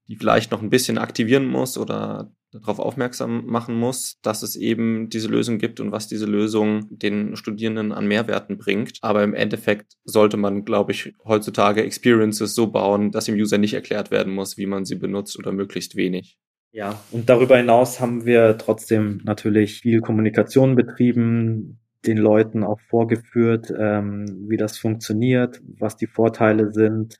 die 0.07 0.15
vielleicht 0.15 0.51
noch 0.51 0.61
ein 0.61 0.69
bisschen 0.69 0.97
aktivieren 0.97 1.45
muss 1.45 1.77
oder 1.77 2.31
darauf 2.51 2.79
aufmerksam 2.79 3.45
machen 3.45 3.75
muss, 3.75 4.19
dass 4.21 4.41
es 4.41 4.55
eben 4.55 5.09
diese 5.09 5.27
Lösung 5.27 5.59
gibt 5.59 5.79
und 5.79 5.91
was 5.91 6.07
diese 6.07 6.25
Lösung 6.25 6.87
den 6.89 7.35
Studierenden 7.35 7.91
an 7.91 8.07
Mehrwerten 8.07 8.57
bringt. 8.57 8.97
Aber 9.01 9.23
im 9.23 9.35
Endeffekt 9.35 9.97
sollte 10.03 10.37
man, 10.37 10.65
glaube 10.65 10.91
ich, 10.91 11.13
heutzutage 11.23 11.83
Experiences 11.83 12.55
so 12.55 12.67
bauen, 12.67 13.11
dass 13.11 13.25
dem 13.25 13.35
User 13.35 13.59
nicht 13.59 13.75
erklärt 13.75 14.09
werden 14.09 14.33
muss, 14.33 14.57
wie 14.57 14.65
man 14.65 14.85
sie 14.85 14.95
benutzt 14.95 15.37
oder 15.37 15.51
möglichst 15.51 15.95
wenig. 15.95 16.39
Ja, 16.71 16.99
und 17.11 17.29
darüber 17.29 17.57
hinaus 17.57 17.99
haben 17.99 18.25
wir 18.25 18.57
trotzdem 18.57 19.21
natürlich 19.23 19.81
viel 19.81 20.01
Kommunikation 20.01 20.75
betrieben, 20.75 21.79
den 22.05 22.17
Leuten 22.17 22.63
auch 22.63 22.79
vorgeführt, 22.79 23.73
ähm, 23.77 24.45
wie 24.47 24.57
das 24.57 24.77
funktioniert, 24.77 25.61
was 25.79 25.97
die 25.97 26.07
Vorteile 26.07 26.71
sind, 26.71 27.19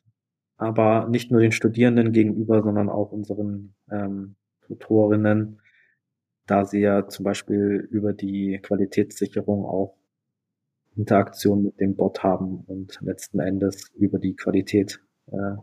aber 0.58 1.08
nicht 1.10 1.32
nur 1.32 1.41
den 1.41 1.51
Studierenden 1.51 2.12
gegenüber, 2.12 2.62
sondern 2.62 2.89
auch 2.89 3.12
unseren 3.12 3.74
ähm, 3.91 4.36
Tutorinnen, 4.68 5.62
da 6.46 6.65
sie 6.65 6.82
ja 6.82 7.08
zum 7.08 7.24
Beispiel 7.24 7.88
über 7.91 8.13
die 8.13 8.60
Qualitätssicherung 8.62 9.65
auch 9.65 9.96
Interaktion 10.96 11.63
mit 11.63 11.79
dem 11.79 11.96
Bot 11.96 12.24
haben 12.24 12.63
und 12.68 13.00
letzten 13.01 13.39
Endes 13.39 13.89
über 13.96 14.20
die 14.20 14.36
Qualität 14.36 15.00
äh, 15.27 15.56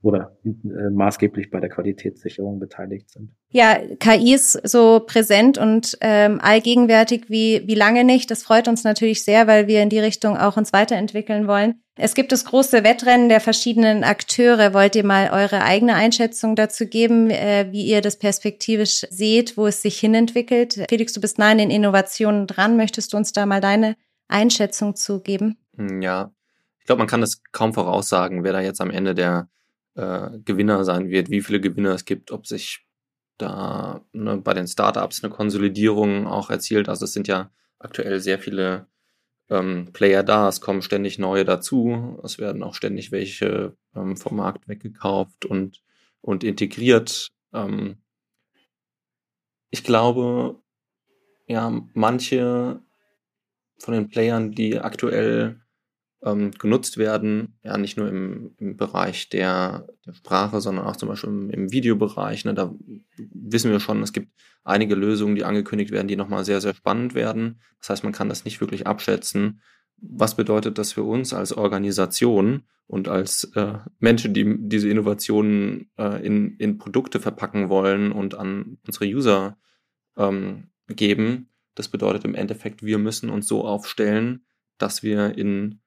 oder 0.00 0.36
äh, 0.44 0.90
maßgeblich 0.90 1.50
bei 1.50 1.58
der 1.58 1.70
Qualitätssicherung 1.70 2.60
beteiligt 2.60 3.10
sind. 3.10 3.30
Ja, 3.50 3.78
KI 3.98 4.34
ist 4.34 4.52
so 4.68 5.00
präsent 5.00 5.58
und 5.58 5.98
ähm, 6.00 6.38
allgegenwärtig 6.40 7.24
wie, 7.28 7.62
wie 7.66 7.74
lange 7.74 8.04
nicht. 8.04 8.30
Das 8.30 8.44
freut 8.44 8.68
uns 8.68 8.84
natürlich 8.84 9.24
sehr, 9.24 9.46
weil 9.48 9.66
wir 9.66 9.82
in 9.82 9.88
die 9.88 9.98
Richtung 9.98 10.36
auch 10.36 10.56
uns 10.56 10.72
weiterentwickeln 10.72 11.48
wollen. 11.48 11.82
Es 11.96 12.14
gibt 12.14 12.30
das 12.30 12.44
große 12.44 12.84
Wettrennen 12.84 13.28
der 13.28 13.40
verschiedenen 13.40 14.04
Akteure. 14.04 14.72
Wollt 14.72 14.94
ihr 14.94 15.04
mal 15.04 15.30
eure 15.32 15.64
eigene 15.64 15.94
Einschätzung 15.94 16.54
dazu 16.54 16.86
geben, 16.86 17.28
äh, 17.30 17.66
wie 17.72 17.84
ihr 17.86 18.00
das 18.00 18.20
perspektivisch 18.20 19.04
seht, 19.10 19.56
wo 19.56 19.66
es 19.66 19.82
sich 19.82 19.98
hinentwickelt? 19.98 20.84
Felix, 20.88 21.12
du 21.12 21.20
bist 21.20 21.38
nah 21.38 21.50
in 21.50 21.58
den 21.58 21.70
Innovationen 21.70 22.46
dran. 22.46 22.76
Möchtest 22.76 23.12
du 23.12 23.16
uns 23.16 23.32
da 23.32 23.46
mal 23.46 23.60
deine 23.60 23.96
Einschätzung 24.28 24.94
zugeben? 24.94 25.56
Hm, 25.76 26.00
ja, 26.02 26.30
ich 26.78 26.86
glaube, 26.86 27.00
man 27.00 27.08
kann 27.08 27.20
das 27.20 27.42
kaum 27.50 27.74
voraussagen, 27.74 28.44
wer 28.44 28.52
da 28.52 28.60
jetzt 28.60 28.80
am 28.80 28.90
Ende 28.90 29.16
der 29.16 29.48
äh, 29.98 30.38
Gewinner 30.44 30.84
sein 30.84 31.10
wird, 31.10 31.28
wie 31.28 31.42
viele 31.42 31.60
Gewinner 31.60 31.90
es 31.90 32.04
gibt, 32.04 32.30
ob 32.30 32.46
sich 32.46 32.86
da 33.36 34.04
ne, 34.12 34.38
bei 34.38 34.54
den 34.54 34.66
Startups 34.66 35.22
eine 35.22 35.32
Konsolidierung 35.32 36.26
auch 36.26 36.50
erzielt. 36.50 36.88
Also 36.88 37.04
es 37.04 37.12
sind 37.12 37.28
ja 37.28 37.50
aktuell 37.78 38.20
sehr 38.20 38.38
viele 38.38 38.86
ähm, 39.50 39.90
Player 39.92 40.22
da, 40.22 40.48
es 40.48 40.60
kommen 40.60 40.82
ständig 40.82 41.18
neue 41.18 41.44
dazu, 41.44 42.20
es 42.22 42.38
werden 42.38 42.62
auch 42.62 42.74
ständig 42.74 43.12
welche 43.12 43.76
ähm, 43.94 44.16
vom 44.16 44.36
Markt 44.36 44.68
weggekauft 44.68 45.44
und, 45.44 45.82
und 46.20 46.44
integriert. 46.44 47.32
Ähm, 47.52 47.98
ich 49.70 49.84
glaube, 49.84 50.60
ja, 51.46 51.72
manche 51.94 52.80
von 53.78 53.94
den 53.94 54.08
Playern, 54.08 54.52
die 54.52 54.78
aktuell 54.78 55.60
ähm, 56.22 56.50
genutzt 56.52 56.98
werden, 56.98 57.58
ja 57.62 57.78
nicht 57.78 57.96
nur 57.96 58.08
im, 58.08 58.54
im 58.58 58.76
Bereich 58.76 59.28
der, 59.28 59.86
der, 60.04 60.14
Sprache, 60.14 60.60
sondern 60.60 60.86
auch 60.86 60.96
zum 60.96 61.08
Beispiel 61.08 61.30
im, 61.30 61.50
im 61.50 61.72
Videobereich. 61.72 62.44
Ne, 62.44 62.54
da 62.54 62.74
wissen 63.16 63.70
wir 63.70 63.78
schon, 63.80 64.02
es 64.02 64.12
gibt 64.12 64.32
einige 64.64 64.94
Lösungen, 64.94 65.36
die 65.36 65.44
angekündigt 65.44 65.92
werden, 65.92 66.08
die 66.08 66.16
nochmal 66.16 66.44
sehr, 66.44 66.60
sehr 66.60 66.74
spannend 66.74 67.14
werden. 67.14 67.60
Das 67.80 67.90
heißt, 67.90 68.04
man 68.04 68.12
kann 68.12 68.28
das 68.28 68.44
nicht 68.44 68.60
wirklich 68.60 68.86
abschätzen. 68.86 69.60
Was 69.96 70.36
bedeutet 70.36 70.78
das 70.78 70.92
für 70.92 71.04
uns 71.04 71.32
als 71.32 71.52
Organisation 71.52 72.64
und 72.86 73.08
als 73.08 73.44
äh, 73.54 73.74
Menschen, 73.98 74.34
die 74.34 74.56
diese 74.58 74.88
Innovationen 74.88 75.90
äh, 75.98 76.24
in, 76.24 76.56
in 76.56 76.78
Produkte 76.78 77.20
verpacken 77.20 77.68
wollen 77.68 78.12
und 78.12 78.34
an 78.34 78.78
unsere 78.86 79.06
User 79.06 79.56
ähm, 80.16 80.70
geben? 80.88 81.50
Das 81.74 81.88
bedeutet 81.88 82.24
im 82.24 82.34
Endeffekt, 82.34 82.82
wir 82.82 82.98
müssen 82.98 83.30
uns 83.30 83.46
so 83.46 83.64
aufstellen, 83.64 84.44
dass 84.78 85.02
wir 85.02 85.36
in 85.38 85.80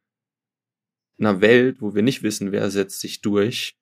einer 1.20 1.42
Welt, 1.42 1.82
wo 1.82 1.94
wir 1.94 2.02
nicht 2.02 2.24
wissen, 2.24 2.52
wer 2.52 2.70
setzt 2.72 3.00
sich 3.00 3.22
durch, 3.22 3.78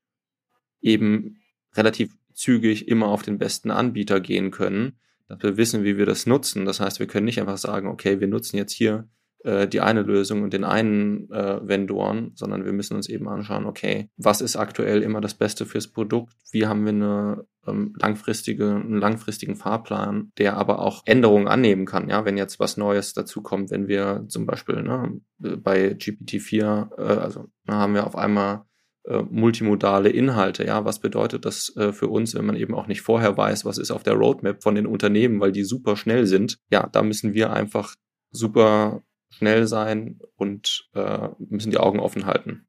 eben 0.82 1.42
relativ 1.76 2.14
zügig 2.34 2.88
immer 2.88 3.08
auf 3.08 3.22
den 3.22 3.38
besten 3.38 3.72
Anbieter 3.72 4.20
gehen 4.20 4.52
können, 4.52 5.00
dass 5.28 5.44
wir 5.44 5.58
wissen, 5.58 5.84
wie 5.84 5.98
wir 5.98 6.06
das 6.06 6.26
nutzen. 6.26 6.66
Das 6.66 6.80
heißt, 6.80 7.00
wir 7.00 7.08
können 7.08 7.26
nicht 7.26 7.40
einfach 7.40 7.58
sagen, 7.58 7.88
okay, 7.88 8.20
wir 8.20 8.28
nutzen 8.28 8.58
jetzt 8.58 8.74
hier 8.74 9.08
äh, 9.44 9.68
die 9.68 9.82
eine 9.82 10.02
Lösung 10.02 10.44
und 10.44 10.54
den 10.54 10.64
einen 10.64 11.32
äh, 11.32 11.60
Vendoren, 11.68 12.32
sondern 12.36 12.66
wir 12.66 12.74
müssen 12.74 12.96
uns 12.96 13.10
eben 13.10 13.28
anschauen, 13.28 13.66
okay, 13.66 14.10
was 14.18 14.42
ist 14.42 14.56
aktuell 14.56 15.02
immer 15.02 15.22
das 15.22 15.34
Beste 15.34 15.66
fürs 15.66 15.88
Produkt? 15.88 16.34
Wie 16.52 16.66
haben 16.66 16.84
wir 16.86 16.94
eine 16.94 17.46
ähm, 17.70 17.94
langfristige, 18.00 18.70
einen 18.70 19.00
langfristigen 19.00 19.56
Fahrplan, 19.56 20.32
der 20.38 20.58
aber 20.58 20.80
auch 20.80 21.04
Änderungen 21.06 21.48
annehmen 21.48 21.86
kann. 21.86 22.10
Ja, 22.10 22.26
wenn 22.26 22.38
jetzt 22.38 22.60
was 22.60 22.78
Neues 22.78 23.14
dazukommt, 23.14 23.72
wenn 23.72 23.88
wir 23.88 24.26
zum 24.28 24.46
Beispiel 24.46 24.82
ne, 24.82 25.22
bei 25.38 25.92
GPT-4, 25.92 26.98
äh, 26.98 27.02
also 27.02 27.48
haben 27.68 27.94
wir 27.94 28.08
auf 28.08 28.16
einmal 28.16 28.64
äh, 29.06 29.22
multimodale 29.30 30.10
Inhalte. 30.10 30.66
Ja, 30.66 30.86
was 30.86 31.00
bedeutet 31.00 31.46
das 31.46 31.76
äh, 31.76 31.92
für 31.94 32.08
uns, 32.08 32.36
wenn 32.36 32.46
man 32.46 32.56
eben 32.56 32.76
auch 32.76 32.88
nicht 32.88 33.02
vorher 33.02 33.38
weiß, 33.38 33.66
was 33.66 33.78
ist 33.78 33.92
auf 33.92 34.04
der 34.04 34.14
Roadmap 34.14 34.64
von 34.64 34.76
den 34.76 34.86
Unternehmen, 34.86 35.40
weil 35.40 35.52
die 35.52 35.64
super 35.64 35.96
schnell 35.96 36.26
sind? 36.26 36.58
Ja, 36.72 36.88
da 36.92 37.04
müssen 37.04 37.34
wir 37.34 37.54
einfach 37.54 37.96
super 38.32 39.02
schnell 39.30 39.68
sein 39.68 40.20
und 40.36 40.90
äh, 40.96 41.30
müssen 41.38 41.72
die 41.72 41.78
Augen 41.78 42.00
offen 42.00 42.26
halten. 42.26 42.66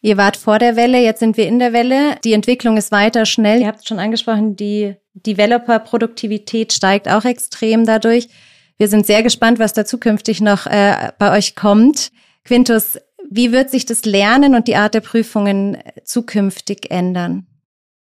Ihr 0.00 0.16
wart 0.16 0.36
vor 0.36 0.58
der 0.58 0.76
Welle, 0.76 1.02
jetzt 1.02 1.18
sind 1.18 1.36
wir 1.36 1.46
in 1.46 1.58
der 1.58 1.72
Welle. 1.72 2.16
Die 2.22 2.32
Entwicklung 2.32 2.76
ist 2.76 2.92
weiter 2.92 3.26
schnell. 3.26 3.60
Ihr 3.60 3.66
habt 3.66 3.80
es 3.80 3.86
schon 3.86 3.98
angesprochen, 3.98 4.54
die 4.54 4.94
Developer-Produktivität 5.14 6.72
steigt 6.72 7.08
auch 7.08 7.24
extrem 7.24 7.84
dadurch. 7.84 8.28
Wir 8.76 8.86
sind 8.86 9.06
sehr 9.06 9.24
gespannt, 9.24 9.58
was 9.58 9.72
da 9.72 9.84
zukünftig 9.84 10.40
noch 10.40 10.66
äh, 10.66 11.10
bei 11.18 11.36
euch 11.36 11.56
kommt. 11.56 12.12
Quintus, 12.44 12.98
wie 13.28 13.50
wird 13.50 13.70
sich 13.70 13.86
das 13.86 14.04
Lernen 14.04 14.54
und 14.54 14.68
die 14.68 14.76
Art 14.76 14.94
der 14.94 15.00
Prüfungen 15.00 15.78
zukünftig 16.04 16.90
ändern? 16.90 17.46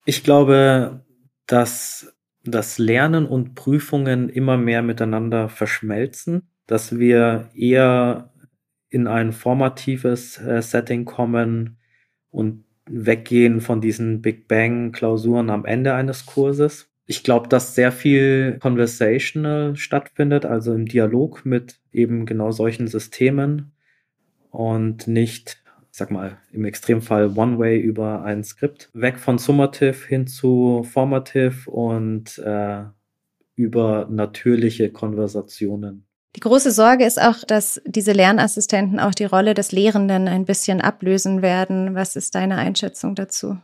Ich 0.05 0.23
glaube, 0.23 1.05
dass 1.45 2.15
das 2.43 2.77
Lernen 2.77 3.27
und 3.27 3.53
Prüfungen 3.53 4.29
immer 4.29 4.57
mehr 4.57 4.81
miteinander 4.81 5.49
verschmelzen, 5.49 6.50
dass 6.71 6.97
wir 6.97 7.49
eher 7.53 8.31
in 8.89 9.07
ein 9.07 9.31
formatives 9.31 10.37
äh, 10.39 10.61
Setting 10.61 11.05
kommen, 11.05 11.77
und 12.31 12.63
weggehen 12.89 13.61
von 13.61 13.81
diesen 13.81 14.21
Big 14.21 14.47
Bang 14.47 14.91
Klausuren 14.91 15.49
am 15.49 15.65
Ende 15.65 15.93
eines 15.93 16.25
Kurses. 16.25 16.89
Ich 17.05 17.23
glaube, 17.23 17.49
dass 17.49 17.75
sehr 17.75 17.91
viel 17.91 18.57
conversational 18.59 19.75
stattfindet, 19.75 20.45
also 20.45 20.73
im 20.73 20.85
Dialog 20.85 21.45
mit 21.45 21.79
eben 21.91 22.25
genau 22.25 22.51
solchen 22.51 22.87
Systemen 22.87 23.73
und 24.49 25.07
nicht, 25.07 25.61
ich 25.91 25.97
sag 25.97 26.09
mal, 26.09 26.37
im 26.51 26.63
Extremfall 26.63 27.37
One-Way 27.37 27.79
über 27.79 28.23
ein 28.23 28.43
Skript. 28.43 28.89
Weg 28.93 29.19
von 29.19 29.37
summative 29.37 30.07
hin 30.07 30.25
zu 30.27 30.83
formative 30.89 31.69
und 31.69 32.37
äh, 32.39 32.83
über 33.55 34.07
natürliche 34.09 34.89
Konversationen. 34.91 36.05
Die 36.35 36.39
große 36.39 36.71
Sorge 36.71 37.05
ist 37.05 37.21
auch, 37.21 37.43
dass 37.45 37.81
diese 37.85 38.13
Lernassistenten 38.13 38.99
auch 38.99 39.13
die 39.13 39.25
Rolle 39.25 39.53
des 39.53 39.71
Lehrenden 39.71 40.27
ein 40.27 40.45
bisschen 40.45 40.79
ablösen 40.79 41.41
werden. 41.41 41.93
Was 41.93 42.15
ist 42.15 42.35
deine 42.35 42.57
Einschätzung 42.57 43.15
dazu? 43.15 43.57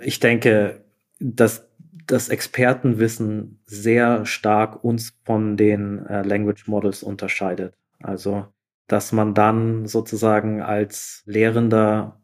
Ich 0.00 0.18
denke, 0.18 0.84
dass 1.18 1.66
das 2.06 2.28
Expertenwissen 2.28 3.60
sehr 3.66 4.24
stark 4.24 4.82
uns 4.84 5.12
von 5.24 5.56
den 5.56 6.06
äh, 6.06 6.22
Language 6.22 6.68
Models 6.68 7.02
unterscheidet. 7.02 7.74
Also, 8.00 8.46
dass 8.86 9.12
man 9.12 9.34
dann 9.34 9.86
sozusagen 9.86 10.62
als 10.62 11.22
Lehrender 11.26 12.20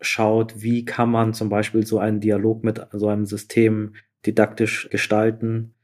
schaut, 0.00 0.62
wie 0.62 0.84
kann 0.84 1.10
man 1.10 1.34
zum 1.34 1.48
Beispiel 1.48 1.86
so 1.86 1.98
einen 1.98 2.20
Dialog 2.20 2.62
mit 2.62 2.86
so 2.92 3.08
einem 3.08 3.26
System 3.26 3.94
didaktisch 4.24 4.88
gestalten 4.90 5.74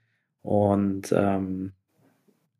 und 0.43 1.13
ähm, 1.17 1.73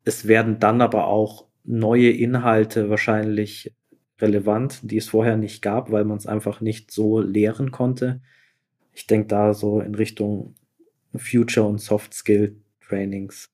es 0.03 0.27
werden 0.27 0.59
dann 0.59 0.81
aber 0.81 1.07
auch 1.07 1.47
neue 1.63 2.09
Inhalte 2.09 2.89
wahrscheinlich 2.89 3.73
relevant, 4.19 4.79
die 4.83 4.97
es 4.97 5.09
vorher 5.09 5.37
nicht 5.37 5.61
gab, 5.61 5.91
weil 5.91 6.05
man 6.05 6.17
es 6.17 6.27
einfach 6.27 6.61
nicht 6.61 6.91
so 6.91 7.19
lehren 7.19 7.71
konnte. 7.71 8.21
Ich 8.91 9.07
denke 9.07 9.27
da 9.27 9.53
so 9.53 9.79
in 9.81 9.95
Richtung 9.95 10.55
Future 11.15 11.67
und 11.67 11.79
Soft 11.79 12.13
Skill 12.13 12.61
Trainings. 12.81 13.49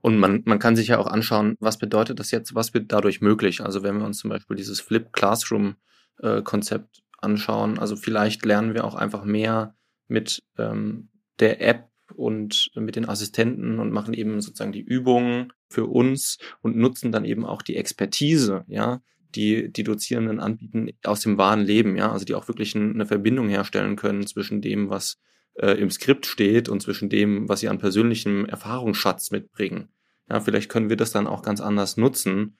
Und 0.00 0.18
man, 0.18 0.42
man 0.44 0.58
kann 0.58 0.76
sich 0.76 0.88
ja 0.88 0.98
auch 0.98 1.06
anschauen, 1.06 1.56
was 1.60 1.78
bedeutet 1.78 2.20
das 2.20 2.30
jetzt, 2.30 2.54
was 2.54 2.74
wird 2.74 2.92
dadurch 2.92 3.22
möglich. 3.22 3.62
Also 3.62 3.82
wenn 3.82 3.96
wir 3.96 4.04
uns 4.04 4.18
zum 4.18 4.28
Beispiel 4.28 4.56
dieses 4.56 4.80
Flip 4.80 5.10
Classroom 5.12 5.76
äh, 6.20 6.42
Konzept 6.42 7.02
anschauen, 7.22 7.78
also 7.78 7.96
vielleicht 7.96 8.44
lernen 8.44 8.74
wir 8.74 8.84
auch 8.84 8.94
einfach 8.94 9.24
mehr 9.24 9.74
mit 10.06 10.42
ähm, 10.58 11.08
der 11.40 11.62
App 11.66 11.88
und 12.14 12.70
mit 12.74 12.96
den 12.96 13.08
Assistenten 13.08 13.78
und 13.78 13.92
machen 13.92 14.14
eben 14.14 14.40
sozusagen 14.40 14.72
die 14.72 14.80
Übungen 14.80 15.52
für 15.68 15.86
uns 15.86 16.38
und 16.62 16.76
nutzen 16.76 17.12
dann 17.12 17.24
eben 17.24 17.44
auch 17.44 17.62
die 17.62 17.76
Expertise, 17.76 18.64
ja, 18.68 19.00
die 19.34 19.72
die 19.72 19.84
Dozierenden 19.84 20.40
anbieten 20.40 20.90
aus 21.04 21.20
dem 21.20 21.38
wahren 21.38 21.62
Leben, 21.62 21.96
ja, 21.96 22.12
also 22.12 22.24
die 22.24 22.34
auch 22.34 22.48
wirklich 22.48 22.76
eine 22.76 23.06
Verbindung 23.06 23.48
herstellen 23.48 23.96
können 23.96 24.26
zwischen 24.26 24.60
dem, 24.60 24.90
was 24.90 25.18
äh, 25.54 25.72
im 25.72 25.90
Skript 25.90 26.26
steht 26.26 26.68
und 26.68 26.80
zwischen 26.82 27.08
dem, 27.08 27.48
was 27.48 27.60
sie 27.60 27.68
an 27.68 27.78
persönlichem 27.78 28.46
Erfahrungsschatz 28.46 29.30
mitbringen. 29.30 29.88
Ja, 30.28 30.40
vielleicht 30.40 30.70
können 30.70 30.88
wir 30.88 30.96
das 30.96 31.12
dann 31.12 31.26
auch 31.26 31.42
ganz 31.42 31.60
anders 31.60 31.96
nutzen. 31.96 32.58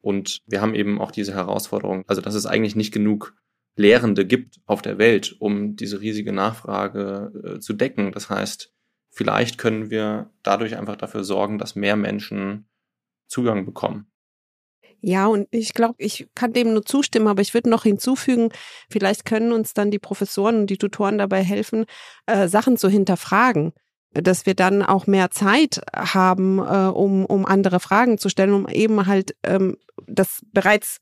Und 0.00 0.42
wir 0.46 0.60
haben 0.60 0.74
eben 0.74 1.00
auch 1.00 1.10
diese 1.10 1.32
Herausforderung, 1.32 2.04
also 2.06 2.20
dass 2.20 2.34
es 2.34 2.44
eigentlich 2.44 2.76
nicht 2.76 2.92
genug 2.92 3.34
Lehrende 3.76 4.26
gibt 4.26 4.60
auf 4.66 4.82
der 4.82 4.98
Welt, 4.98 5.34
um 5.38 5.76
diese 5.76 6.00
riesige 6.00 6.32
Nachfrage 6.32 7.32
äh, 7.56 7.60
zu 7.60 7.72
decken. 7.72 8.12
Das 8.12 8.28
heißt, 8.28 8.73
vielleicht 9.14 9.58
können 9.58 9.90
wir 9.90 10.30
dadurch 10.42 10.76
einfach 10.76 10.96
dafür 10.96 11.24
sorgen, 11.24 11.58
dass 11.58 11.76
mehr 11.76 11.96
Menschen 11.96 12.68
Zugang 13.26 13.64
bekommen. 13.64 14.06
Ja, 15.00 15.26
und 15.26 15.48
ich 15.50 15.74
glaube, 15.74 15.96
ich 15.98 16.28
kann 16.34 16.52
dem 16.52 16.72
nur 16.72 16.84
zustimmen, 16.84 17.28
aber 17.28 17.42
ich 17.42 17.52
würde 17.52 17.68
noch 17.68 17.82
hinzufügen, 17.82 18.50
vielleicht 18.90 19.24
können 19.24 19.52
uns 19.52 19.74
dann 19.74 19.90
die 19.90 19.98
Professoren 19.98 20.60
und 20.60 20.66
die 20.68 20.78
Tutoren 20.78 21.18
dabei 21.18 21.42
helfen, 21.42 21.84
äh, 22.26 22.48
Sachen 22.48 22.76
zu 22.76 22.88
hinterfragen 22.88 23.72
dass 24.14 24.46
wir 24.46 24.54
dann 24.54 24.82
auch 24.82 25.06
mehr 25.06 25.30
Zeit 25.30 25.80
haben, 25.94 26.58
äh, 26.58 26.88
um, 26.88 27.26
um 27.26 27.44
andere 27.44 27.80
Fragen 27.80 28.18
zu 28.18 28.28
stellen, 28.28 28.54
um 28.54 28.68
eben 28.68 29.06
halt 29.06 29.36
ähm, 29.42 29.76
das 30.06 30.42
bereits 30.52 31.00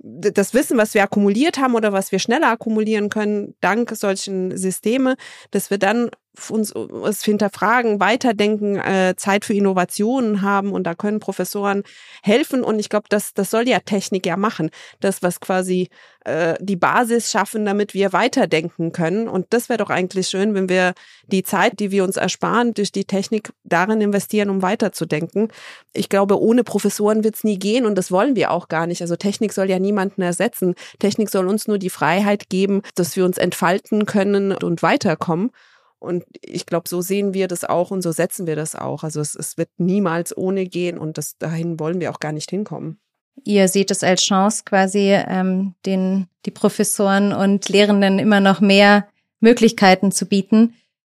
das 0.00 0.54
Wissen, 0.54 0.78
was 0.78 0.94
wir 0.94 1.02
akkumuliert 1.02 1.58
haben 1.58 1.74
oder 1.74 1.92
was 1.92 2.12
wir 2.12 2.20
schneller 2.20 2.50
akkumulieren 2.50 3.08
können, 3.08 3.56
dank 3.60 3.90
solchen 3.96 4.56
Systeme, 4.56 5.16
dass 5.50 5.70
wir 5.70 5.78
dann 5.78 6.10
uns, 6.50 6.72
uns 6.72 7.22
hinterfragen, 7.24 8.00
weiterdenken, 8.00 8.76
äh, 8.76 9.14
Zeit 9.16 9.44
für 9.44 9.54
Innovationen 9.54 10.42
haben 10.42 10.72
und 10.72 10.84
da 10.84 10.94
können 10.94 11.20
Professoren 11.20 11.82
helfen 12.22 12.62
und 12.62 12.78
ich 12.78 12.88
glaube, 12.88 13.06
das, 13.08 13.34
das 13.34 13.50
soll 13.50 13.68
ja 13.68 13.80
Technik 13.80 14.26
ja 14.26 14.36
machen, 14.36 14.70
das, 15.00 15.22
was 15.22 15.40
quasi 15.40 15.88
äh, 16.24 16.56
die 16.60 16.76
Basis 16.76 17.30
schaffen, 17.30 17.64
damit 17.64 17.94
wir 17.94 18.12
weiterdenken 18.12 18.92
können 18.92 19.28
und 19.28 19.46
das 19.50 19.68
wäre 19.68 19.78
doch 19.78 19.90
eigentlich 19.90 20.28
schön, 20.28 20.54
wenn 20.54 20.68
wir 20.68 20.94
die 21.26 21.42
Zeit, 21.42 21.80
die 21.80 21.90
wir 21.90 22.04
uns 22.04 22.16
ersparen, 22.16 22.74
durch 22.74 22.92
die 22.92 23.04
Technik 23.04 23.50
darin 23.64 24.00
investieren, 24.00 24.50
um 24.50 24.62
weiterzudenken. 24.62 25.48
Ich 25.92 26.08
glaube, 26.08 26.40
ohne 26.40 26.64
Professoren 26.64 27.24
wird 27.24 27.36
es 27.36 27.44
nie 27.44 27.58
gehen 27.58 27.86
und 27.86 27.96
das 27.96 28.10
wollen 28.10 28.36
wir 28.36 28.50
auch 28.50 28.68
gar 28.68 28.86
nicht. 28.86 29.02
Also 29.02 29.16
Technik 29.16 29.52
soll 29.52 29.70
ja 29.70 29.78
niemanden 29.78 30.22
ersetzen. 30.22 30.74
Technik 30.98 31.30
soll 31.30 31.48
uns 31.48 31.66
nur 31.68 31.78
die 31.78 31.90
Freiheit 31.90 32.48
geben, 32.48 32.82
dass 32.94 33.16
wir 33.16 33.24
uns 33.24 33.38
entfalten 33.38 34.06
können 34.06 34.52
und 34.52 34.82
weiterkommen. 34.82 35.50
Und 36.00 36.24
ich 36.40 36.66
glaube, 36.66 36.88
so 36.88 37.00
sehen 37.00 37.34
wir 37.34 37.48
das 37.48 37.64
auch 37.64 37.90
und 37.90 38.02
so 38.02 38.12
setzen 38.12 38.46
wir 38.46 38.56
das 38.56 38.74
auch. 38.74 39.02
Also 39.02 39.20
es, 39.20 39.34
es 39.34 39.56
wird 39.56 39.70
niemals 39.78 40.36
ohne 40.36 40.66
gehen 40.66 40.98
und 40.98 41.18
das 41.18 41.38
dahin 41.38 41.80
wollen 41.80 42.00
wir 42.00 42.10
auch 42.10 42.20
gar 42.20 42.32
nicht 42.32 42.50
hinkommen. 42.50 43.00
Ihr 43.44 43.68
seht 43.68 43.90
es 43.90 44.02
als 44.02 44.22
Chance, 44.22 44.62
quasi 44.64 45.12
ähm, 45.12 45.74
den 45.86 46.26
die 46.46 46.50
Professoren 46.50 47.32
und 47.32 47.68
Lehrenden 47.68 48.18
immer 48.18 48.40
noch 48.40 48.60
mehr 48.60 49.08
Möglichkeiten 49.40 50.12
zu 50.12 50.26
bieten. 50.26 50.74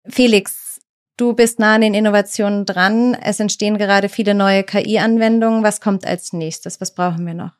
Felix, 0.07 0.81
du 1.17 1.33
bist 1.33 1.59
nah 1.59 1.75
an 1.75 1.81
den 1.81 1.93
Innovationen 1.93 2.65
dran. 2.65 3.15
Es 3.15 3.39
entstehen 3.39 3.77
gerade 3.77 4.09
viele 4.09 4.33
neue 4.33 4.63
KI-Anwendungen. 4.63 5.63
Was 5.63 5.81
kommt 5.81 6.05
als 6.05 6.33
nächstes? 6.33 6.81
Was 6.81 6.93
brauchen 6.93 7.25
wir 7.25 7.33
noch? 7.33 7.59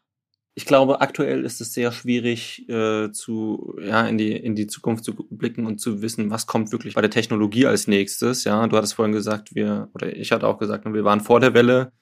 Ich 0.60 0.66
glaube, 0.66 1.00
aktuell 1.00 1.46
ist 1.46 1.62
es 1.62 1.74
sehr 1.74 1.94
schwierig, 1.94 2.68
äh, 2.68 3.14
zu, 3.14 3.78
ja, 3.82 4.06
in 4.06 4.18
die, 4.18 4.34
in 4.34 4.56
die 4.56 4.68
Zukunft 4.68 5.06
zu 5.06 5.16
blicken 5.16 5.66
und 5.66 5.80
zu 5.80 6.02
wissen, 6.02 6.32
was 6.32 6.48
kommt 6.48 6.74
wirklich 6.74 6.96
bei 6.96 7.02
der 7.02 7.10
Technologie 7.10 7.66
als 7.66 7.88
nächstes. 7.88 8.44
Ja, 8.44 8.68
du 8.68 8.76
hattest 8.76 8.96
vorhin 8.96 9.14
gesagt, 9.14 9.56
wir, 9.56 9.88
oder 9.94 10.14
ich 10.14 10.34
hatte 10.34 10.46
auch 10.46 10.58
gesagt, 10.58 10.84
wir 10.84 11.06
waren 11.06 11.22
vor 11.22 11.40
der 11.40 11.54
Welle. 11.54 11.94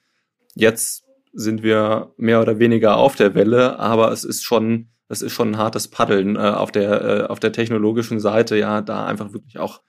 Jetzt 0.56 1.06
sind 1.34 1.62
wir 1.62 2.16
mehr 2.18 2.42
oder 2.42 2.58
weniger 2.58 2.98
auf 2.98 3.16
der 3.16 3.36
Welle, 3.36 3.78
aber 3.78 4.12
es 4.12 4.24
ist 4.24 4.44
schon, 4.44 4.90
es 5.08 5.22
ist 5.22 5.34
schon 5.34 5.52
ein 5.52 5.58
hartes 5.60 5.88
Paddeln 5.88 6.36
äh, 6.36 6.40
auf 6.40 6.72
der, 6.72 7.02
äh, 7.04 7.24
auf 7.28 7.40
der 7.40 7.52
technologischen 7.52 8.20
Seite, 8.20 8.58
ja, 8.58 8.82
da 8.82 9.06
einfach 9.06 9.34
wirklich 9.34 9.60
auch 9.60 9.84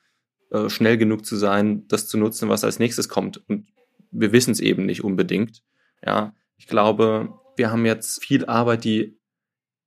äh, 0.51 0.69
schnell 0.69 0.99
genug 0.99 1.25
zu 1.25 1.37
sein, 1.37 1.89
das 1.89 2.07
zu 2.07 2.19
nutzen, 2.19 2.51
was 2.51 2.65
als 2.65 2.79
nächstes 2.79 3.09
kommt. 3.09 3.43
Und 3.49 3.67
wir 4.11 4.33
wissen 4.33 4.51
es 4.51 4.61
eben 4.61 4.85
nicht 4.85 5.03
unbedingt. 5.03 5.63
Ja, 6.05 6.35
ich 6.59 6.67
glaube, 6.67 7.33
wir 7.59 7.71
haben 7.71 7.85
jetzt 7.85 8.25
viel 8.25 8.47
Arbeit, 8.47 8.85
die 8.85 9.19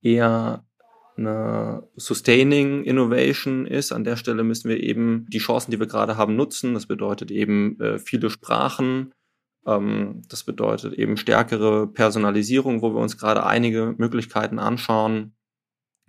eher 0.01 0.65
eine 1.17 1.87
Sustaining 1.95 2.83
Innovation 2.83 3.65
ist. 3.65 3.91
An 3.91 4.03
der 4.03 4.17
Stelle 4.17 4.43
müssen 4.43 4.69
wir 4.69 4.81
eben 4.81 5.25
die 5.29 5.39
Chancen, 5.39 5.71
die 5.71 5.79
wir 5.79 5.87
gerade 5.87 6.17
haben, 6.17 6.35
nutzen. 6.35 6.73
Das 6.73 6.85
bedeutet 6.85 7.31
eben 7.31 7.79
äh, 7.79 7.99
viele 7.99 8.29
Sprachen. 8.29 9.13
Ähm, 9.65 10.21
das 10.27 10.43
bedeutet 10.43 10.93
eben 10.93 11.17
stärkere 11.17 11.87
Personalisierung, 11.87 12.81
wo 12.81 12.93
wir 12.93 13.01
uns 13.01 13.17
gerade 13.17 13.45
einige 13.45 13.95
Möglichkeiten 13.97 14.59
anschauen. 14.59 15.35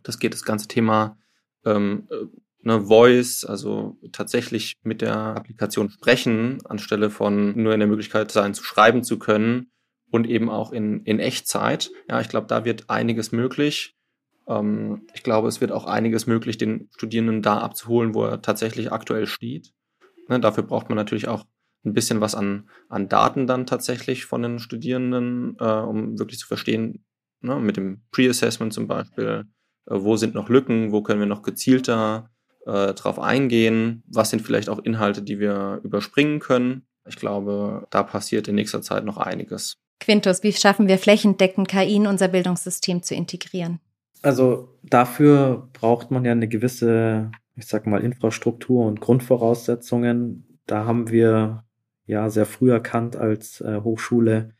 Das 0.03 0.18
geht 0.18 0.35
das 0.35 0.44
ganze 0.44 0.68
Thema 0.68 1.18
ähm, 1.64 2.09
äh, 2.11 2.27
ne, 2.62 2.87
Voice, 2.87 3.44
also 3.44 3.98
tatsächlich 4.12 4.75
mit 4.83 5.01
der 5.01 5.16
Applikation 5.16 5.90
sprechen, 5.90 6.59
anstelle 6.64 7.11
von 7.11 7.61
nur 7.61 7.75
in 7.75 7.81
der 7.81 7.88
Möglichkeit 7.88 8.31
sein, 8.33 8.55
zu 8.55 8.64
schreiben 8.64 9.05
zu 9.05 9.18
können 9.18 9.71
und 10.12 10.29
eben 10.29 10.51
auch 10.51 10.72
in, 10.72 11.03
in 11.05 11.18
Echtzeit. 11.18 11.90
Ja, 12.09 12.20
ich 12.20 12.29
glaube, 12.29 12.46
da 12.46 12.64
wird 12.64 12.90
einiges 12.90 13.33
möglich. 13.33 13.96
Ähm, 14.46 15.07
ich 15.14 15.22
glaube, 15.22 15.48
es 15.48 15.61
wird 15.61 15.72
auch 15.72 15.87
einiges 15.87 16.27
möglich, 16.27 16.59
den 16.59 16.90
Studierenden 16.94 17.40
da 17.40 17.59
abzuholen, 17.59 18.14
wo 18.14 18.25
er 18.25 18.42
tatsächlich 18.42 18.92
aktuell 18.92 19.27
steht. 19.27 19.72
Ne, 20.29 20.38
dafür 20.38 20.64
braucht 20.64 20.90
man 20.90 20.96
natürlich 20.96 21.29
auch 21.29 21.44
ein 21.85 21.94
bisschen 21.94 22.20
was 22.20 22.35
an, 22.35 22.68
an 22.90 23.09
Daten 23.09 23.46
dann 23.46 23.66
tatsächlich 23.66 24.27
von 24.27 24.42
den 24.42 24.59
Studierenden, 24.59 25.57
äh, 25.59 25.64
um 25.64 26.18
wirklich 26.18 26.38
zu 26.38 26.46
verstehen, 26.46 27.05
ne, 27.40 27.57
mit 27.57 27.79
dem 27.79 28.03
Pre-Assessment 28.12 28.75
zum 28.75 28.87
Beispiel, 28.87 29.46
äh, 29.87 29.94
wo 29.96 30.16
sind 30.16 30.35
noch 30.35 30.51
Lücken, 30.51 30.92
wo 30.92 31.03
können 31.03 31.20
wir 31.20 31.27
noch 31.27 31.42
gezielter 31.42 32.29
äh, 32.66 32.92
drauf 32.92 33.18
eingehen, 33.18 34.05
was 34.07 34.29
sind 34.29 34.42
vielleicht 34.42 34.68
auch 34.68 34.79
Inhalte, 34.81 35.22
die 35.22 35.40
wir 35.40 35.81
überspringen 35.83 36.38
können. 36.38 36.87
Ich 37.09 37.16
glaube, 37.16 37.87
da 37.90 38.03
passiert 38.03 38.46
in 38.46 38.57
nächster 38.57 38.83
Zeit 38.83 39.07
noch 39.07 39.16
einiges. 39.16 39.79
Quintus, 40.00 40.42
wie 40.42 40.52
schaffen 40.52 40.88
wir 40.88 40.98
flächendeckend 40.98 41.68
KI 41.68 41.96
in 41.96 42.07
unser 42.07 42.28
Bildungssystem 42.28 43.02
zu 43.02 43.14
integrieren? 43.14 43.81
Also 44.22 44.68
dafür 44.83 45.68
braucht 45.72 46.11
man 46.11 46.24
ja 46.24 46.33
eine 46.33 46.48
gewisse, 46.48 47.31
ich 47.57 47.66
sag 47.66 47.87
mal, 47.87 48.02
Infrastruktur 48.02 48.87
und 48.87 49.00
Grundvoraussetzungen. 49.00 50.59
Da 50.66 50.85
haben 50.87 51.11
wir 51.11 51.64
ja 52.07 52.31
sehr 52.31 52.46
früh 52.46 52.70
erkannt 52.70 53.16
als 53.16 53.61
äh, 53.61 53.81
Hochschule. 53.83 54.55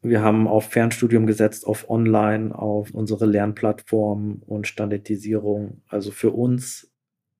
Wir 0.00 0.22
haben 0.22 0.48
auf 0.48 0.64
Fernstudium 0.64 1.26
gesetzt, 1.26 1.66
auf 1.66 1.88
Online, 1.88 2.56
auf 2.56 2.90
unsere 2.92 3.26
Lernplattform 3.26 4.42
und 4.46 4.66
Standardisierung. 4.66 5.82
Also 5.86 6.10
für 6.10 6.30
uns 6.30 6.90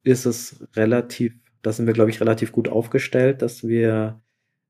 ist 0.05 0.26
es 0.26 0.64
relativ, 0.74 1.35
da 1.62 1.72
sind 1.72 1.87
wir, 1.87 1.92
glaube 1.92 2.11
ich, 2.11 2.20
relativ 2.20 2.52
gut 2.52 2.68
aufgestellt, 2.68 3.42
dass 3.42 3.66
wir 3.66 4.20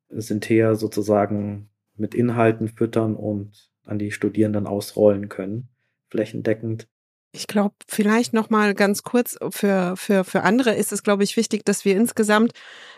Synthea 0.08 0.74
sozusagen 0.74 1.68
mit 1.96 2.14
Inhalten 2.14 2.68
füttern 2.68 3.16
und 3.16 3.70
an 3.84 3.98
die 3.98 4.12
Studierenden 4.12 4.66
ausrollen 4.66 5.28
können, 5.28 5.68
flächendeckend. 6.08 6.88
Ich 7.34 7.46
glaube, 7.46 7.74
vielleicht 7.88 8.34
noch 8.34 8.50
mal 8.50 8.74
ganz 8.74 9.02
kurz 9.02 9.38
für 9.50 9.94
für 9.96 10.22
für 10.22 10.42
andere 10.42 10.74
ist 10.74 10.92
es, 10.92 11.02
glaube 11.02 11.24
ich, 11.24 11.38
wichtig, 11.38 11.64
dass 11.64 11.86
wir 11.86 11.96
insgesamt 11.96 12.52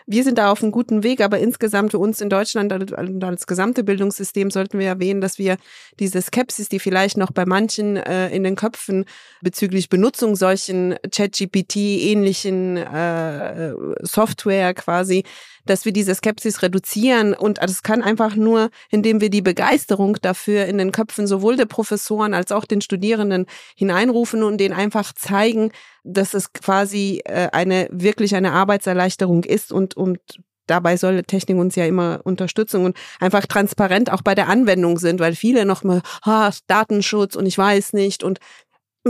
wir 0.07 0.23
sind 0.23 0.37
da 0.37 0.51
auf 0.51 0.61
einem 0.61 0.71
guten 0.71 1.03
Weg, 1.03 1.21
aber 1.21 1.39
insgesamt 1.39 1.91
für 1.91 1.97
uns 1.97 2.21
in 2.21 2.29
Deutschland 2.29 2.71
und 2.71 3.23
als 3.23 3.47
gesamte 3.47 3.83
Bildungssystem 3.83 4.51
sollten 4.51 4.77
wir 4.77 4.87
erwähnen, 4.87 5.19
dass 5.19 5.39
wir 5.39 5.57
diese 5.99 6.21
Skepsis, 6.21 6.69
die 6.69 6.79
vielleicht 6.79 7.17
noch 7.17 7.31
bei 7.31 7.45
manchen 7.45 7.97
äh, 7.97 8.29
in 8.29 8.43
den 8.43 8.55
Köpfen 8.55 9.05
bezüglich 9.41 9.89
Benutzung 9.89 10.35
solchen 10.35 10.95
ChatGPT-ähnlichen 11.09 12.77
äh, 12.77 13.73
Software 14.01 14.75
quasi, 14.75 15.23
dass 15.65 15.85
wir 15.85 15.93
diese 15.93 16.15
Skepsis 16.15 16.61
reduzieren. 16.61 17.33
Und 17.33 17.59
das 17.61 17.83
kann 17.83 18.01
einfach 18.01 18.35
nur, 18.35 18.69
indem 18.89 19.21
wir 19.21 19.29
die 19.29 19.41
Begeisterung 19.41 20.17
dafür 20.21 20.65
in 20.65 20.77
den 20.77 20.91
Köpfen 20.91 21.27
sowohl 21.27 21.57
der 21.57 21.65
Professoren 21.65 22.33
als 22.33 22.51
auch 22.51 22.65
den 22.65 22.81
Studierenden 22.81 23.45
hineinrufen 23.75 24.43
und 24.43 24.57
denen 24.57 24.73
einfach 24.73 25.13
zeigen, 25.13 25.71
dass 26.03 26.33
es 26.33 26.53
quasi 26.53 27.21
äh, 27.25 27.49
eine 27.51 27.87
wirklich 27.91 28.35
eine 28.35 28.51
Arbeitserleichterung 28.51 29.43
ist 29.43 29.71
und 29.71 29.97
und 29.97 30.19
dabei 30.67 30.97
soll 30.97 31.23
Technik 31.23 31.57
uns 31.57 31.75
ja 31.75 31.85
immer 31.85 32.21
unterstützen 32.23 32.85
und 32.85 32.97
einfach 33.19 33.45
transparent 33.45 34.11
auch 34.11 34.21
bei 34.21 34.35
der 34.35 34.49
Anwendung 34.49 34.97
sind, 34.97 35.19
weil 35.19 35.35
viele 35.35 35.65
noch 35.65 35.83
mal 35.83 36.01
ah, 36.23 36.51
Datenschutz 36.67 37.35
und 37.35 37.45
ich 37.45 37.57
weiß 37.57 37.93
nicht 37.93 38.23
und 38.23 38.39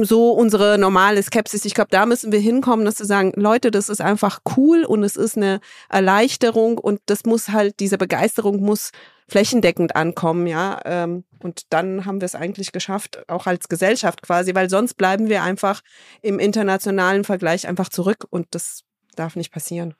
so 0.04 0.32
unsere 0.32 0.78
normale 0.78 1.24
Skepsis. 1.24 1.64
Ich 1.64 1.74
glaube, 1.74 1.90
da 1.92 2.06
müssen 2.06 2.32
wir 2.32 2.40
hinkommen, 2.40 2.86
dass 2.86 3.00
wir 3.00 3.06
sagen, 3.06 3.32
Leute, 3.36 3.72
das 3.72 3.88
ist 3.88 4.02
einfach 4.02 4.42
cool 4.58 4.84
und 4.84 5.04
es 5.04 5.16
ist 5.16 5.38
eine 5.38 5.62
Erleichterung 5.90 6.78
und 6.78 7.00
das 7.06 7.24
muss 7.26 7.50
halt, 7.50 7.80
diese 7.80 7.98
Begeisterung 7.98 8.62
muss 8.62 8.92
flächendeckend 9.28 9.96
ankommen, 9.96 10.48
ja. 10.48 10.80
Ähm, 10.86 11.24
und 11.40 11.64
dann 11.70 12.06
haben 12.06 12.22
wir 12.22 12.26
es 12.26 12.36
eigentlich 12.36 12.72
geschafft, 12.72 13.24
auch 13.30 13.48
als 13.48 13.70
Gesellschaft 13.70 14.22
quasi, 14.22 14.54
weil 14.54 14.70
sonst 14.70 14.96
bleiben 14.96 15.30
wir 15.30 15.44
einfach 15.44 15.82
im 16.22 16.40
internationalen 16.40 17.24
Vergleich 17.24 17.68
einfach 17.68 17.90
zurück 17.90 18.26
und 18.30 18.48
das 18.52 18.84
darf 19.16 19.36
nicht 19.36 19.52
passieren. 19.52 19.96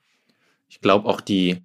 Ich 0.68 0.80
glaube 0.80 1.08
auch 1.08 1.20
die 1.20 1.62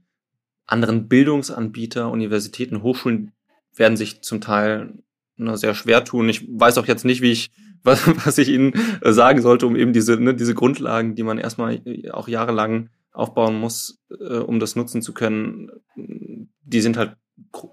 anderen 0.66 1.08
Bildungsanbieter, 1.08 2.10
Universitäten, 2.10 2.82
Hochschulen 2.82 3.34
werden 3.76 3.98
sich 3.98 4.22
zum 4.22 4.42
Teil 4.42 4.94
ne, 5.36 5.58
sehr 5.58 5.76
schwer 5.76 6.04
tun. 6.04 6.30
Ich 6.30 6.48
weiß 6.48 6.78
auch 6.78 6.88
jetzt 6.88 7.06
nicht, 7.06 7.22
wie 7.22 7.32
ich 7.32 7.52
was, 7.84 8.08
was 8.26 8.38
ich 8.38 8.50
Ihnen 8.50 8.74
äh, 9.02 9.12
sagen 9.12 9.42
sollte, 9.42 9.68
um 9.68 9.76
eben 9.76 9.94
diese, 9.94 10.18
ne, 10.18 10.34
diese 10.34 10.56
Grundlagen, 10.56 11.16
die 11.16 11.24
man 11.24 11.38
erstmal 11.38 11.82
äh, 11.86 12.12
auch 12.12 12.28
jahrelang 12.28 12.90
aufbauen 13.12 13.60
muss, 13.60 14.00
äh, 14.10 14.38
um 14.38 14.60
das 14.60 14.76
nutzen 14.76 15.02
zu 15.02 15.14
können, 15.14 15.70
die 15.96 16.82
sind 16.82 16.98
halt 16.98 17.18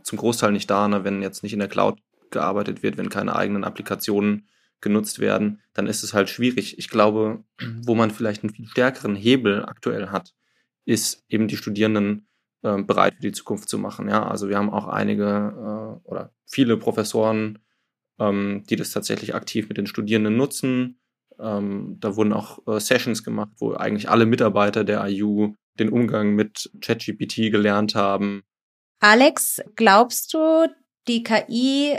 zum 0.03 0.19
Großteil 0.19 0.53
nicht 0.53 0.71
da, 0.71 0.89
ne, 0.89 1.05
wenn 1.05 1.23
jetzt 1.23 1.43
nicht 1.43 1.53
in 1.53 1.59
der 1.61 1.69
Cloud 1.69 1.99
gearbeitet 2.31 2.83
wird, 2.83 2.97
wenn 2.97 3.09
keine 3.09 3.37
eigenen 3.37 3.65
Applikationen 3.65 4.49
genutzt 4.81 5.19
werden, 5.19 5.61
dann 5.75 5.87
ist 5.87 6.03
es 6.03 6.15
halt 6.15 6.29
schwierig. 6.29 6.79
Ich 6.79 6.89
glaube, 6.89 7.45
wo 7.83 7.95
man 7.95 8.11
vielleicht 8.11 8.43
einen 8.43 8.53
viel 8.53 8.67
stärkeren 8.67 9.17
Hebel 9.17 9.65
aktuell 9.65 10.09
hat, 10.09 10.35
ist 10.85 11.25
eben 11.29 11.49
die 11.49 11.57
Studierenden 11.57 12.29
äh, 12.63 12.81
bereit 12.83 13.17
für 13.17 13.23
die 13.23 13.33
Zukunft 13.33 13.69
zu 13.69 13.79
machen. 13.79 14.09
Ja, 14.09 14.27
also 14.27 14.49
wir 14.49 14.57
haben 14.57 14.71
auch 14.71 14.89
einige 14.89 16.01
äh, 16.05 16.09
oder 16.09 16.33
viele 16.47 16.77
Professoren, 16.77 17.59
ähm, 18.19 18.65
die 18.69 18.77
das 18.77 18.91
tatsächlich 18.91 19.35
aktiv 19.35 19.69
mit 19.69 19.79
den 19.79 19.87
Studierenden 19.87 20.37
nutzen. 20.37 21.01
Ähm, 21.41 21.97
da 22.01 22.17
wurden 22.17 22.33
auch 22.33 22.67
äh, 22.67 22.81
Sessions 22.81 23.23
gemacht, 23.23 23.51
wo 23.59 23.75
eigentlich 23.75 24.09
alle 24.11 24.27
Mitarbeiter 24.27 24.85
der 24.85 25.07
IU 25.07 25.55
den 25.79 25.91
Umgang 25.91 26.35
mit 26.35 26.71
ChatGPT 26.81 27.53
gelernt 27.53 27.95
haben. 27.95 28.43
Alex, 29.01 29.63
glaubst 29.77 30.35
du, 30.35 30.69
die 31.07 31.23
KI 31.23 31.99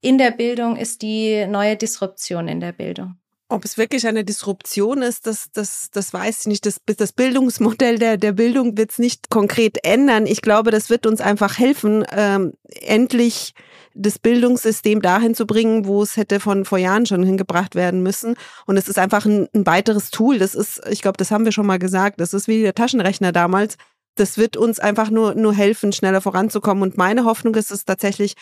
in 0.00 0.18
der 0.18 0.30
Bildung 0.30 0.76
ist 0.76 1.02
die 1.02 1.46
neue 1.46 1.76
Disruption 1.76 2.48
in 2.48 2.60
der 2.60 2.72
Bildung? 2.72 3.16
Ob 3.50 3.64
es 3.64 3.76
wirklich 3.76 4.06
eine 4.06 4.24
Disruption 4.24 5.02
ist, 5.02 5.26
das, 5.26 5.50
das, 5.52 5.90
das 5.90 6.14
weiß 6.14 6.42
ich 6.42 6.46
nicht. 6.46 6.66
Das, 6.66 6.80
das 6.86 7.12
Bildungsmodell 7.12 7.98
der, 7.98 8.16
der 8.16 8.32
Bildung 8.32 8.78
wird 8.78 8.92
es 8.92 8.98
nicht 8.98 9.28
konkret 9.28 9.84
ändern. 9.84 10.26
Ich 10.26 10.40
glaube, 10.40 10.70
das 10.70 10.88
wird 10.88 11.04
uns 11.04 11.20
einfach 11.20 11.58
helfen, 11.58 12.04
ähm, 12.12 12.52
endlich 12.80 13.54
das 13.94 14.18
Bildungssystem 14.18 15.02
dahin 15.02 15.34
zu 15.34 15.46
bringen, 15.46 15.86
wo 15.86 16.02
es 16.02 16.16
hätte 16.16 16.40
von 16.40 16.64
vor 16.64 16.78
Jahren 16.78 17.06
schon 17.06 17.22
hingebracht 17.22 17.74
werden 17.74 18.02
müssen. 18.02 18.34
Und 18.66 18.76
es 18.76 18.88
ist 18.88 18.98
einfach 18.98 19.26
ein, 19.26 19.48
ein 19.54 19.66
weiteres 19.66 20.10
Tool. 20.10 20.38
Das 20.38 20.54
ist, 20.54 20.80
ich 20.90 21.02
glaube, 21.02 21.16
das 21.16 21.30
haben 21.30 21.44
wir 21.44 21.52
schon 21.52 21.66
mal 21.66 21.78
gesagt. 21.78 22.20
Das 22.20 22.34
ist 22.34 22.48
wie 22.48 22.62
der 22.62 22.74
Taschenrechner 22.74 23.32
damals 23.32 23.76
das 24.16 24.36
wird 24.36 24.56
uns 24.56 24.78
einfach 24.78 25.10
nur, 25.10 25.34
nur 25.34 25.54
helfen, 25.54 25.92
schneller 25.92 26.20
voranzukommen. 26.20 26.82
Und 26.82 26.98
meine 26.98 27.24
Hoffnung 27.24 27.54
ist, 27.54 27.70
dass 27.70 27.78
es 27.78 27.84
tatsächlich 27.84 28.34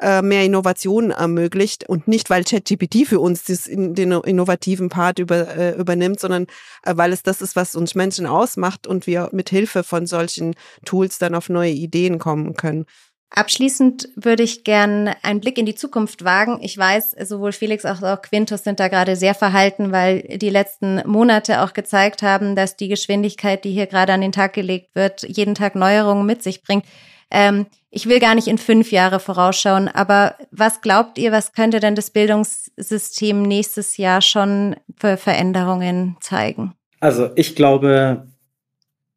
äh, 0.00 0.22
mehr 0.22 0.44
Innovation 0.44 1.10
ermöglicht 1.10 1.88
und 1.88 2.08
nicht, 2.08 2.30
weil 2.30 2.44
ChatGPT 2.44 3.06
für 3.06 3.20
uns 3.20 3.44
das, 3.44 3.64
den 3.64 4.12
innovativen 4.12 4.88
Part 4.88 5.18
über, 5.18 5.56
äh, 5.56 5.76
übernimmt, 5.76 6.20
sondern 6.20 6.46
äh, 6.84 6.96
weil 6.96 7.12
es 7.12 7.22
das 7.22 7.42
ist, 7.42 7.56
was 7.56 7.76
uns 7.76 7.94
Menschen 7.94 8.26
ausmacht 8.26 8.86
und 8.86 9.06
wir 9.06 9.28
mit 9.32 9.50
Hilfe 9.50 9.82
von 9.82 10.06
solchen 10.06 10.54
Tools 10.84 11.18
dann 11.18 11.34
auf 11.34 11.48
neue 11.48 11.72
Ideen 11.72 12.18
kommen 12.18 12.54
können. 12.54 12.86
Abschließend 13.30 14.08
würde 14.14 14.44
ich 14.44 14.62
gern 14.62 15.10
einen 15.22 15.40
Blick 15.40 15.58
in 15.58 15.66
die 15.66 15.74
Zukunft 15.74 16.24
wagen. 16.24 16.58
Ich 16.62 16.78
weiß, 16.78 17.16
sowohl 17.24 17.52
Felix 17.52 17.84
als 17.84 18.02
auch 18.02 18.22
Quintus 18.22 18.62
sind 18.62 18.78
da 18.78 18.88
gerade 18.88 19.16
sehr 19.16 19.34
verhalten, 19.34 19.90
weil 19.90 20.22
die 20.22 20.48
letzten 20.48 21.02
Monate 21.06 21.62
auch 21.62 21.72
gezeigt 21.72 22.22
haben, 22.22 22.54
dass 22.54 22.76
die 22.76 22.88
Geschwindigkeit, 22.88 23.64
die 23.64 23.72
hier 23.72 23.86
gerade 23.86 24.12
an 24.12 24.20
den 24.20 24.32
Tag 24.32 24.52
gelegt 24.52 24.94
wird, 24.94 25.22
jeden 25.22 25.54
Tag 25.54 25.74
Neuerungen 25.74 26.24
mit 26.24 26.42
sich 26.42 26.62
bringt. 26.62 26.84
Ähm, 27.30 27.66
ich 27.90 28.08
will 28.08 28.20
gar 28.20 28.34
nicht 28.34 28.46
in 28.46 28.58
fünf 28.58 28.92
Jahre 28.92 29.18
vorausschauen, 29.18 29.88
aber 29.88 30.36
was 30.50 30.80
glaubt 30.80 31.18
ihr, 31.18 31.32
was 31.32 31.52
könnte 31.52 31.80
denn 31.80 31.94
das 31.94 32.10
Bildungssystem 32.10 33.42
nächstes 33.42 33.96
Jahr 33.96 34.20
schon 34.20 34.76
für 34.96 35.16
Veränderungen 35.16 36.16
zeigen? 36.20 36.74
Also 37.00 37.30
ich 37.34 37.56
glaube, 37.56 38.26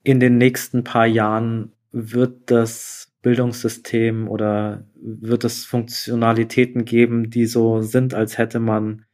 in 0.04 0.20
den 0.20 0.38
nächsten 0.38 0.84
paar 0.84 1.06
Jahren 1.06 1.74
wird 1.92 2.52
das 2.52 3.09
Bildungssystem 3.22 4.28
oder 4.28 4.86
wird 4.96 5.44
es 5.44 5.66
Funktionalitäten 5.66 6.86
geben, 6.86 7.30
die 7.30 7.46
so 7.46 7.82
sind, 7.82 8.14
als 8.14 8.38
hätte 8.38 8.60
man 8.60 9.06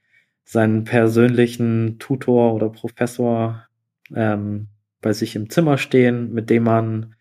seinen 0.43 0.83
persönlichen 0.83 1.97
Tutor 1.97 2.53
oder 2.53 2.69
Professor 2.69 3.65
ähm, 4.13 4.67
bei 5.01 5.13
sich 5.13 5.35
im 5.35 5.49
Zimmer 5.49 5.77
stehen, 5.77 6.33
mit 6.33 6.49
dem 6.49 6.63
man 6.63 7.15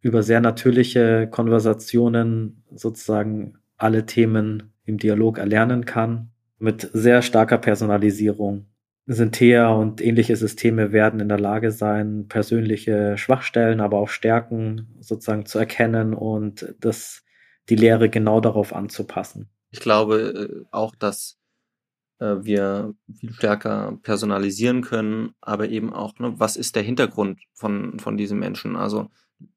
über 0.00 0.22
sehr 0.22 0.40
natürliche 0.40 1.28
Konversationen 1.30 2.64
sozusagen 2.74 3.58
alle 3.76 4.06
Themen 4.06 4.72
im 4.84 4.98
Dialog 4.98 5.38
erlernen 5.38 5.84
kann, 5.84 6.30
mit 6.58 6.88
sehr 6.92 7.22
starker 7.22 7.58
Personalisierung. 7.58 8.66
Synthea 9.06 9.68
und 9.68 10.00
ähnliche 10.00 10.36
Systeme 10.36 10.92
werden 10.92 11.20
in 11.20 11.28
der 11.28 11.40
Lage 11.40 11.72
sein, 11.72 12.28
persönliche 12.28 13.18
Schwachstellen, 13.18 13.80
aber 13.80 13.98
auch 13.98 14.08
Stärken 14.08 14.96
sozusagen 15.00 15.44
zu 15.46 15.58
erkennen 15.58 16.14
und 16.14 16.74
das, 16.78 17.24
die 17.68 17.76
Lehre 17.76 18.08
genau 18.08 18.40
darauf 18.40 18.72
anzupassen. 18.72 19.50
Ich 19.70 19.80
glaube 19.80 20.62
äh, 20.62 20.66
auch, 20.70 20.94
dass 20.94 21.38
äh, 22.20 22.36
wir 22.42 22.94
viel 23.12 23.32
stärker 23.32 23.98
personalisieren 24.02 24.82
können, 24.82 25.34
aber 25.40 25.68
eben 25.68 25.92
auch, 25.92 26.18
ne, 26.20 26.34
was 26.36 26.56
ist 26.56 26.76
der 26.76 26.84
Hintergrund 26.84 27.40
von, 27.54 27.98
von 27.98 28.16
diesem 28.16 28.38
Menschen? 28.38 28.76
Also, 28.76 29.10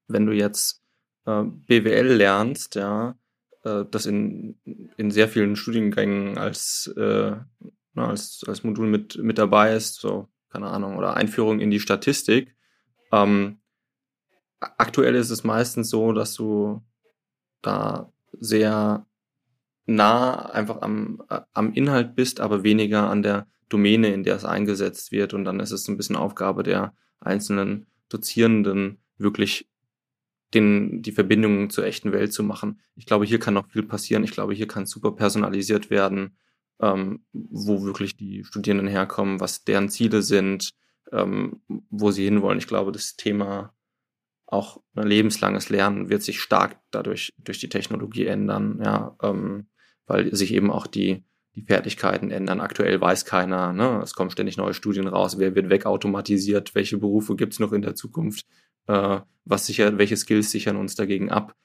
wenn 0.08 0.26
du 0.26 0.34
jetzt 0.34 0.82
äh, 1.26 1.44
BWL 1.44 2.14
lernst, 2.14 2.76
ja, 2.76 3.16
das 3.64 4.06
in, 4.06 4.60
in 4.96 5.10
sehr 5.10 5.28
vielen 5.28 5.56
Studiengängen 5.56 6.38
als 6.38 6.86
äh, 6.98 7.32
ne, 7.96 8.08
als, 8.08 8.44
als 8.48 8.64
Modul 8.64 8.88
mit, 8.88 9.18
mit 9.18 9.38
dabei 9.38 9.76
ist, 9.76 9.96
so, 9.96 10.28
keine 10.50 10.68
Ahnung, 10.68 10.98
oder 10.98 11.16
Einführung 11.16 11.60
in 11.60 11.72
die 11.72 11.80
Statistik. 11.80 12.56
Ähm, 13.12 13.60
aktuell 14.60 15.16
ist 15.16 15.30
es 15.30 15.44
meistens 15.44 15.90
so, 15.90 16.12
dass 16.12 16.34
du 16.34 16.82
da 17.62 18.12
sehr 18.40 19.06
nah 19.86 20.50
einfach 20.50 20.82
am, 20.82 21.24
am 21.54 21.74
Inhalt 21.74 22.16
bist, 22.16 22.40
aber 22.40 22.64
weniger 22.64 23.10
an 23.10 23.22
der 23.22 23.48
Domäne, 23.70 24.14
in 24.14 24.24
der 24.24 24.36
es 24.36 24.46
eingesetzt 24.46 25.12
wird. 25.12 25.34
Und 25.34 25.46
dann 25.46 25.60
ist 25.60 25.72
es 25.72 25.88
ein 25.88 25.98
bisschen 25.98 26.16
Aufgabe 26.16 26.64
der 26.64 26.94
einzelnen 27.20 27.88
Dozierenden, 28.10 29.00
wirklich 29.18 29.70
den, 30.54 31.02
die 31.02 31.12
Verbindungen 31.12 31.70
zur 31.70 31.86
echten 31.86 32.12
Welt 32.12 32.34
zu 32.34 32.44
machen. 32.44 32.80
Ich 32.96 33.06
glaube, 33.06 33.26
hier 33.26 33.40
kann 33.40 33.54
noch 33.54 33.70
viel 33.70 33.84
passieren. 33.84 34.24
Ich 34.24 34.32
glaube, 34.32 34.54
hier 34.54 34.68
kann 34.68 34.86
super 34.86 35.12
personalisiert 35.12 35.90
werden 35.90 36.38
ähm, 36.82 37.26
wo 37.32 37.84
wirklich 37.84 38.18
die 38.18 38.44
Studierenden 38.44 38.88
herkommen, 38.88 39.40
was 39.40 39.64
deren 39.64 39.90
Ziele 39.90 40.22
sind, 40.22 40.72
ähm, 41.12 41.62
wo 41.90 42.12
sie 42.12 42.26
hinwollen. 42.26 42.60
Ich 42.60 42.68
glaube, 42.68 42.92
das 42.92 43.16
Thema 43.16 43.74
auch 44.46 44.82
ein 44.96 45.08
lebenslanges 45.08 45.70
Lernen 45.70 46.10
wird 46.10 46.22
sich 46.22 46.40
stark 46.40 46.80
dadurch 46.92 47.34
durch 47.38 47.60
die 47.60 47.70
Technologie 47.70 48.26
ändern, 48.26 48.80
ja, 48.84 49.16
ähm, 49.24 49.68
weil 50.06 50.34
sich 50.36 50.54
eben 50.54 50.72
auch 50.72 50.88
die, 50.88 51.24
die 51.56 51.64
Fertigkeiten 51.64 52.30
ändern. 52.30 52.62
Aktuell 52.62 53.02
weiß 53.02 53.26
keiner, 53.26 53.74
ne? 53.74 54.02
es 54.04 54.14
kommen 54.14 54.30
ständig 54.30 54.58
neue 54.58 54.74
Studien 54.74 55.08
raus, 55.08 55.40
wer 55.40 55.56
wird 55.56 55.70
wegautomatisiert, 55.70 56.76
welche 56.76 56.98
Berufe 56.98 57.36
gibt 57.36 57.54
es 57.54 57.60
noch 57.60 57.72
in 57.72 57.82
der 57.82 57.96
Zukunft, 57.96 58.46
äh, 58.88 59.20
was 59.46 59.66
sichert, 59.66 59.98
welche 59.98 60.18
Skills 60.18 60.52
sichern 60.52 60.78
uns 60.78 60.96
dagegen 60.96 61.32
ab 61.32 61.56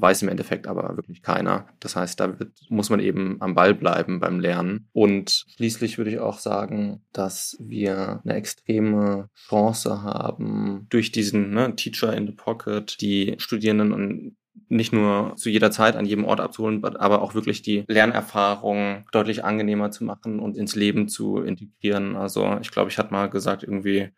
weiß 0.00 0.22
im 0.22 0.28
Endeffekt 0.28 0.66
aber 0.66 0.96
wirklich 0.96 1.22
keiner. 1.22 1.66
Das 1.80 1.96
heißt, 1.96 2.18
da 2.20 2.38
wird, 2.38 2.52
muss 2.68 2.90
man 2.90 3.00
eben 3.00 3.36
am 3.40 3.54
Ball 3.54 3.74
bleiben 3.74 4.20
beim 4.20 4.40
Lernen. 4.40 4.88
Und 4.92 5.44
schließlich 5.56 5.98
würde 5.98 6.10
ich 6.10 6.18
auch 6.18 6.38
sagen, 6.38 7.02
dass 7.12 7.56
wir 7.60 8.20
eine 8.24 8.34
extreme 8.34 9.28
Chance 9.34 10.02
haben, 10.02 10.86
durch 10.90 11.12
diesen 11.12 11.50
ne, 11.50 11.74
Teacher 11.76 12.16
in 12.16 12.26
the 12.26 12.32
Pocket 12.32 13.00
die 13.00 13.34
Studierenden 13.38 13.92
und 13.92 14.36
nicht 14.70 14.92
nur 14.92 15.34
zu 15.36 15.50
jeder 15.50 15.70
Zeit 15.72 15.96
an 15.96 16.06
jedem 16.06 16.24
Ort 16.24 16.40
abzuholen, 16.40 16.84
aber 16.84 17.22
auch 17.22 17.34
wirklich 17.34 17.62
die 17.62 17.84
Lernerfahrung 17.88 19.04
deutlich 19.10 19.44
angenehmer 19.44 19.90
zu 19.90 20.04
machen 20.04 20.38
und 20.38 20.56
ins 20.56 20.76
Leben 20.76 21.08
zu 21.08 21.38
integrieren. 21.38 22.16
Also 22.16 22.58
ich 22.60 22.70
glaube, 22.70 22.88
ich 22.88 22.98
hatte 22.98 23.12
mal 23.12 23.28
gesagt, 23.28 23.64
irgendwie, 23.64 24.10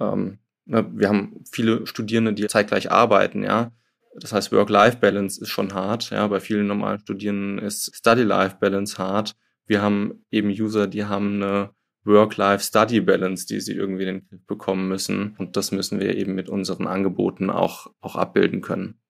ähm, 0.00 0.38
ne, 0.64 0.84
wir 0.92 1.08
haben 1.08 1.44
viele 1.50 1.86
Studierende, 1.86 2.32
die 2.32 2.46
zeitgleich 2.48 2.90
arbeiten, 2.90 3.44
ja. 3.44 3.72
Das 4.16 4.32
heißt, 4.32 4.52
Work-Life-Balance 4.52 5.40
ist 5.40 5.48
schon 5.48 5.74
hart. 5.74 6.10
Ja, 6.10 6.26
bei 6.28 6.40
vielen 6.40 6.66
normalen 6.66 7.00
Studierenden 7.00 7.58
ist 7.58 7.94
Study-Life-Balance 7.94 8.98
hart. 8.98 9.34
Wir 9.66 9.82
haben 9.82 10.24
eben 10.30 10.48
User, 10.48 10.86
die 10.86 11.04
haben 11.04 11.42
eine 11.42 11.70
Work-Life-Study-Balance, 12.04 13.46
die 13.46 13.60
sie 13.60 13.72
irgendwie 13.72 14.04
den 14.04 14.28
bekommen 14.46 14.88
müssen. 14.88 15.34
Und 15.38 15.56
das 15.56 15.72
müssen 15.72 16.00
wir 16.00 16.16
eben 16.16 16.34
mit 16.34 16.48
unseren 16.48 16.86
Angeboten 16.86 17.50
auch, 17.50 17.92
auch 18.00 18.16
abbilden 18.16 18.60
können. 18.60 19.00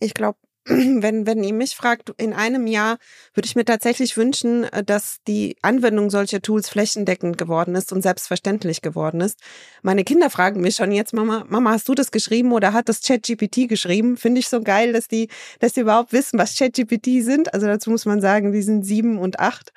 Ich 0.00 0.14
glaube, 0.14 0.38
wenn, 1.02 1.26
wenn 1.26 1.42
ihr 1.42 1.54
mich 1.54 1.74
fragt, 1.74 2.12
in 2.18 2.34
einem 2.34 2.66
Jahr 2.66 2.98
würde 3.32 3.46
ich 3.46 3.56
mir 3.56 3.64
tatsächlich 3.64 4.16
wünschen, 4.16 4.64
äh, 4.64 4.84
dass 4.84 5.18
die 5.26 5.56
Anwendung 5.62 6.10
solcher 6.10 6.42
Tools 6.42 6.68
flächendeckend 6.68 7.38
geworden 7.38 7.74
ist 7.74 7.92
und 7.92 8.02
selbstverständlich 8.02 8.82
geworden 8.82 9.20
ist. 9.20 9.38
Meine 9.82 10.04
Kinder 10.04 10.28
fragen 10.28 10.60
mich 10.60 10.76
schon 10.76 10.92
jetzt, 10.92 11.14
Mama, 11.14 11.44
Mama, 11.48 11.70
hast 11.70 11.88
du 11.88 11.94
das 11.94 12.10
geschrieben 12.10 12.52
oder 12.52 12.72
hat 12.72 12.88
das 12.88 13.00
ChatGPT 13.00 13.68
geschrieben? 13.68 14.16
Finde 14.16 14.40
ich 14.40 14.48
so 14.48 14.60
geil, 14.60 14.92
dass 14.92 15.08
die, 15.08 15.28
dass 15.60 15.72
die 15.72 15.80
überhaupt 15.80 16.12
wissen, 16.12 16.38
was 16.38 16.56
ChatGPT 16.56 17.22
sind. 17.24 17.54
Also 17.54 17.66
dazu 17.66 17.90
muss 17.90 18.04
man 18.04 18.20
sagen, 18.20 18.52
die 18.52 18.62
sind 18.62 18.84
sieben 18.84 19.18
und 19.18 19.40
acht. 19.40 19.72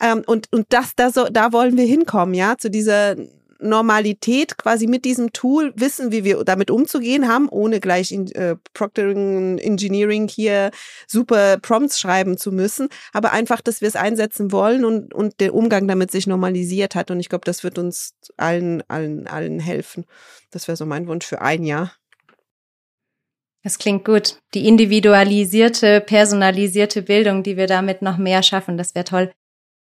Ähm, 0.00 0.22
und, 0.26 0.48
und 0.52 0.66
das, 0.70 0.94
da 0.96 1.10
so, 1.10 1.26
da 1.28 1.52
wollen 1.52 1.76
wir 1.76 1.84
hinkommen, 1.86 2.34
ja, 2.34 2.56
zu 2.56 2.70
dieser 2.70 3.16
Normalität 3.60 4.56
quasi 4.58 4.86
mit 4.86 5.04
diesem 5.04 5.32
Tool 5.32 5.72
wissen, 5.76 6.12
wie 6.12 6.24
wir 6.24 6.44
damit 6.44 6.70
umzugehen 6.70 7.28
haben, 7.28 7.48
ohne 7.48 7.80
gleich 7.80 8.12
in, 8.12 8.30
äh, 8.32 8.56
Proctoring 8.74 9.58
Engineering 9.58 10.28
hier 10.28 10.70
super 11.06 11.58
Prompts 11.58 12.00
schreiben 12.00 12.38
zu 12.38 12.52
müssen, 12.52 12.88
aber 13.12 13.32
einfach, 13.32 13.60
dass 13.60 13.80
wir 13.80 13.88
es 13.88 13.96
einsetzen 13.96 14.52
wollen 14.52 14.84
und, 14.84 15.14
und 15.14 15.40
der 15.40 15.54
Umgang 15.54 15.86
damit 15.88 16.10
sich 16.10 16.26
normalisiert 16.26 16.94
hat. 16.94 17.10
Und 17.10 17.20
ich 17.20 17.28
glaube, 17.28 17.44
das 17.44 17.64
wird 17.64 17.78
uns 17.78 18.14
allen, 18.36 18.82
allen, 18.88 19.26
allen 19.26 19.60
helfen. 19.60 20.04
Das 20.50 20.68
wäre 20.68 20.76
so 20.76 20.86
mein 20.86 21.06
Wunsch 21.06 21.26
für 21.26 21.40
ein 21.40 21.64
Jahr. 21.64 21.92
Das 23.62 23.78
klingt 23.78 24.04
gut. 24.06 24.38
Die 24.54 24.66
individualisierte, 24.66 26.00
personalisierte 26.00 27.02
Bildung, 27.02 27.42
die 27.42 27.56
wir 27.58 27.66
damit 27.66 28.00
noch 28.00 28.16
mehr 28.16 28.42
schaffen, 28.42 28.78
das 28.78 28.94
wäre 28.94 29.04
toll. 29.04 29.32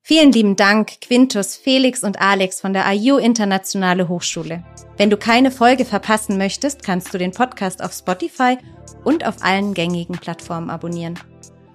Vielen 0.08 0.30
lieben 0.30 0.54
Dank, 0.54 1.00
Quintus, 1.00 1.56
Felix 1.56 2.04
und 2.04 2.20
Alex 2.20 2.60
von 2.60 2.72
der 2.72 2.84
IU 2.92 3.16
Internationale 3.16 4.08
Hochschule. 4.08 4.62
Wenn 4.96 5.10
du 5.10 5.16
keine 5.16 5.50
Folge 5.50 5.84
verpassen 5.84 6.38
möchtest, 6.38 6.84
kannst 6.84 7.12
du 7.12 7.18
den 7.18 7.32
Podcast 7.32 7.82
auf 7.82 7.92
Spotify 7.92 8.56
und 9.02 9.26
auf 9.26 9.42
allen 9.42 9.74
gängigen 9.74 10.16
Plattformen 10.16 10.70
abonnieren. 10.70 11.18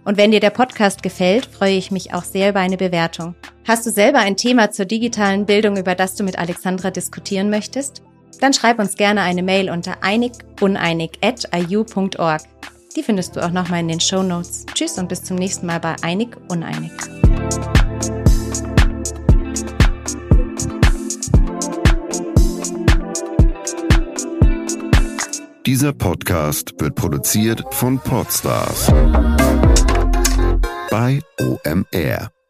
Und 0.06 0.16
wenn 0.16 0.32
dir 0.32 0.40
der 0.40 0.52
Podcast 0.52 1.04
gefällt, 1.04 1.46
freue 1.46 1.76
ich 1.76 1.92
mich 1.92 2.14
auch 2.14 2.24
sehr 2.24 2.52
über 2.52 2.62
eine 2.62 2.78
Bewertung. 2.78 3.36
Hast 3.68 3.86
du 3.86 3.92
selber 3.92 4.20
ein 4.20 4.38
Thema 4.38 4.72
zur 4.72 4.86
digitalen 4.86 5.46
Bildung, 5.46 5.76
über 5.76 5.94
das 5.94 6.16
du 6.16 6.24
mit 6.24 6.40
Alexandra 6.40 6.90
diskutieren 6.90 7.50
möchtest? 7.50 8.02
Dann 8.40 8.54
schreib 8.54 8.80
uns 8.80 8.96
gerne 8.96 9.24
eine 9.24 9.44
Mail 9.44 9.70
unter 9.70 10.04
einiguneinig.iu.org. 10.04 12.42
Die 12.96 13.04
findest 13.04 13.36
du 13.36 13.46
auch 13.46 13.52
nochmal 13.52 13.80
in 13.80 13.88
den 13.88 14.00
Show 14.00 14.24
Notes. 14.24 14.66
Tschüss 14.74 14.98
und 14.98 15.08
bis 15.08 15.24
zum 15.24 15.38
nächsten 15.38 15.66
Mal 15.66 15.80
bei 15.80 15.96
Einig 16.02 16.36
Uneinig. 16.50 16.92
Dieser 25.66 25.94
Podcast 25.94 26.74
wird 26.80 26.96
produziert 26.96 27.64
von 27.72 27.98
Podstars 28.00 28.88
bei 30.90 31.22
OMR. 31.40 32.41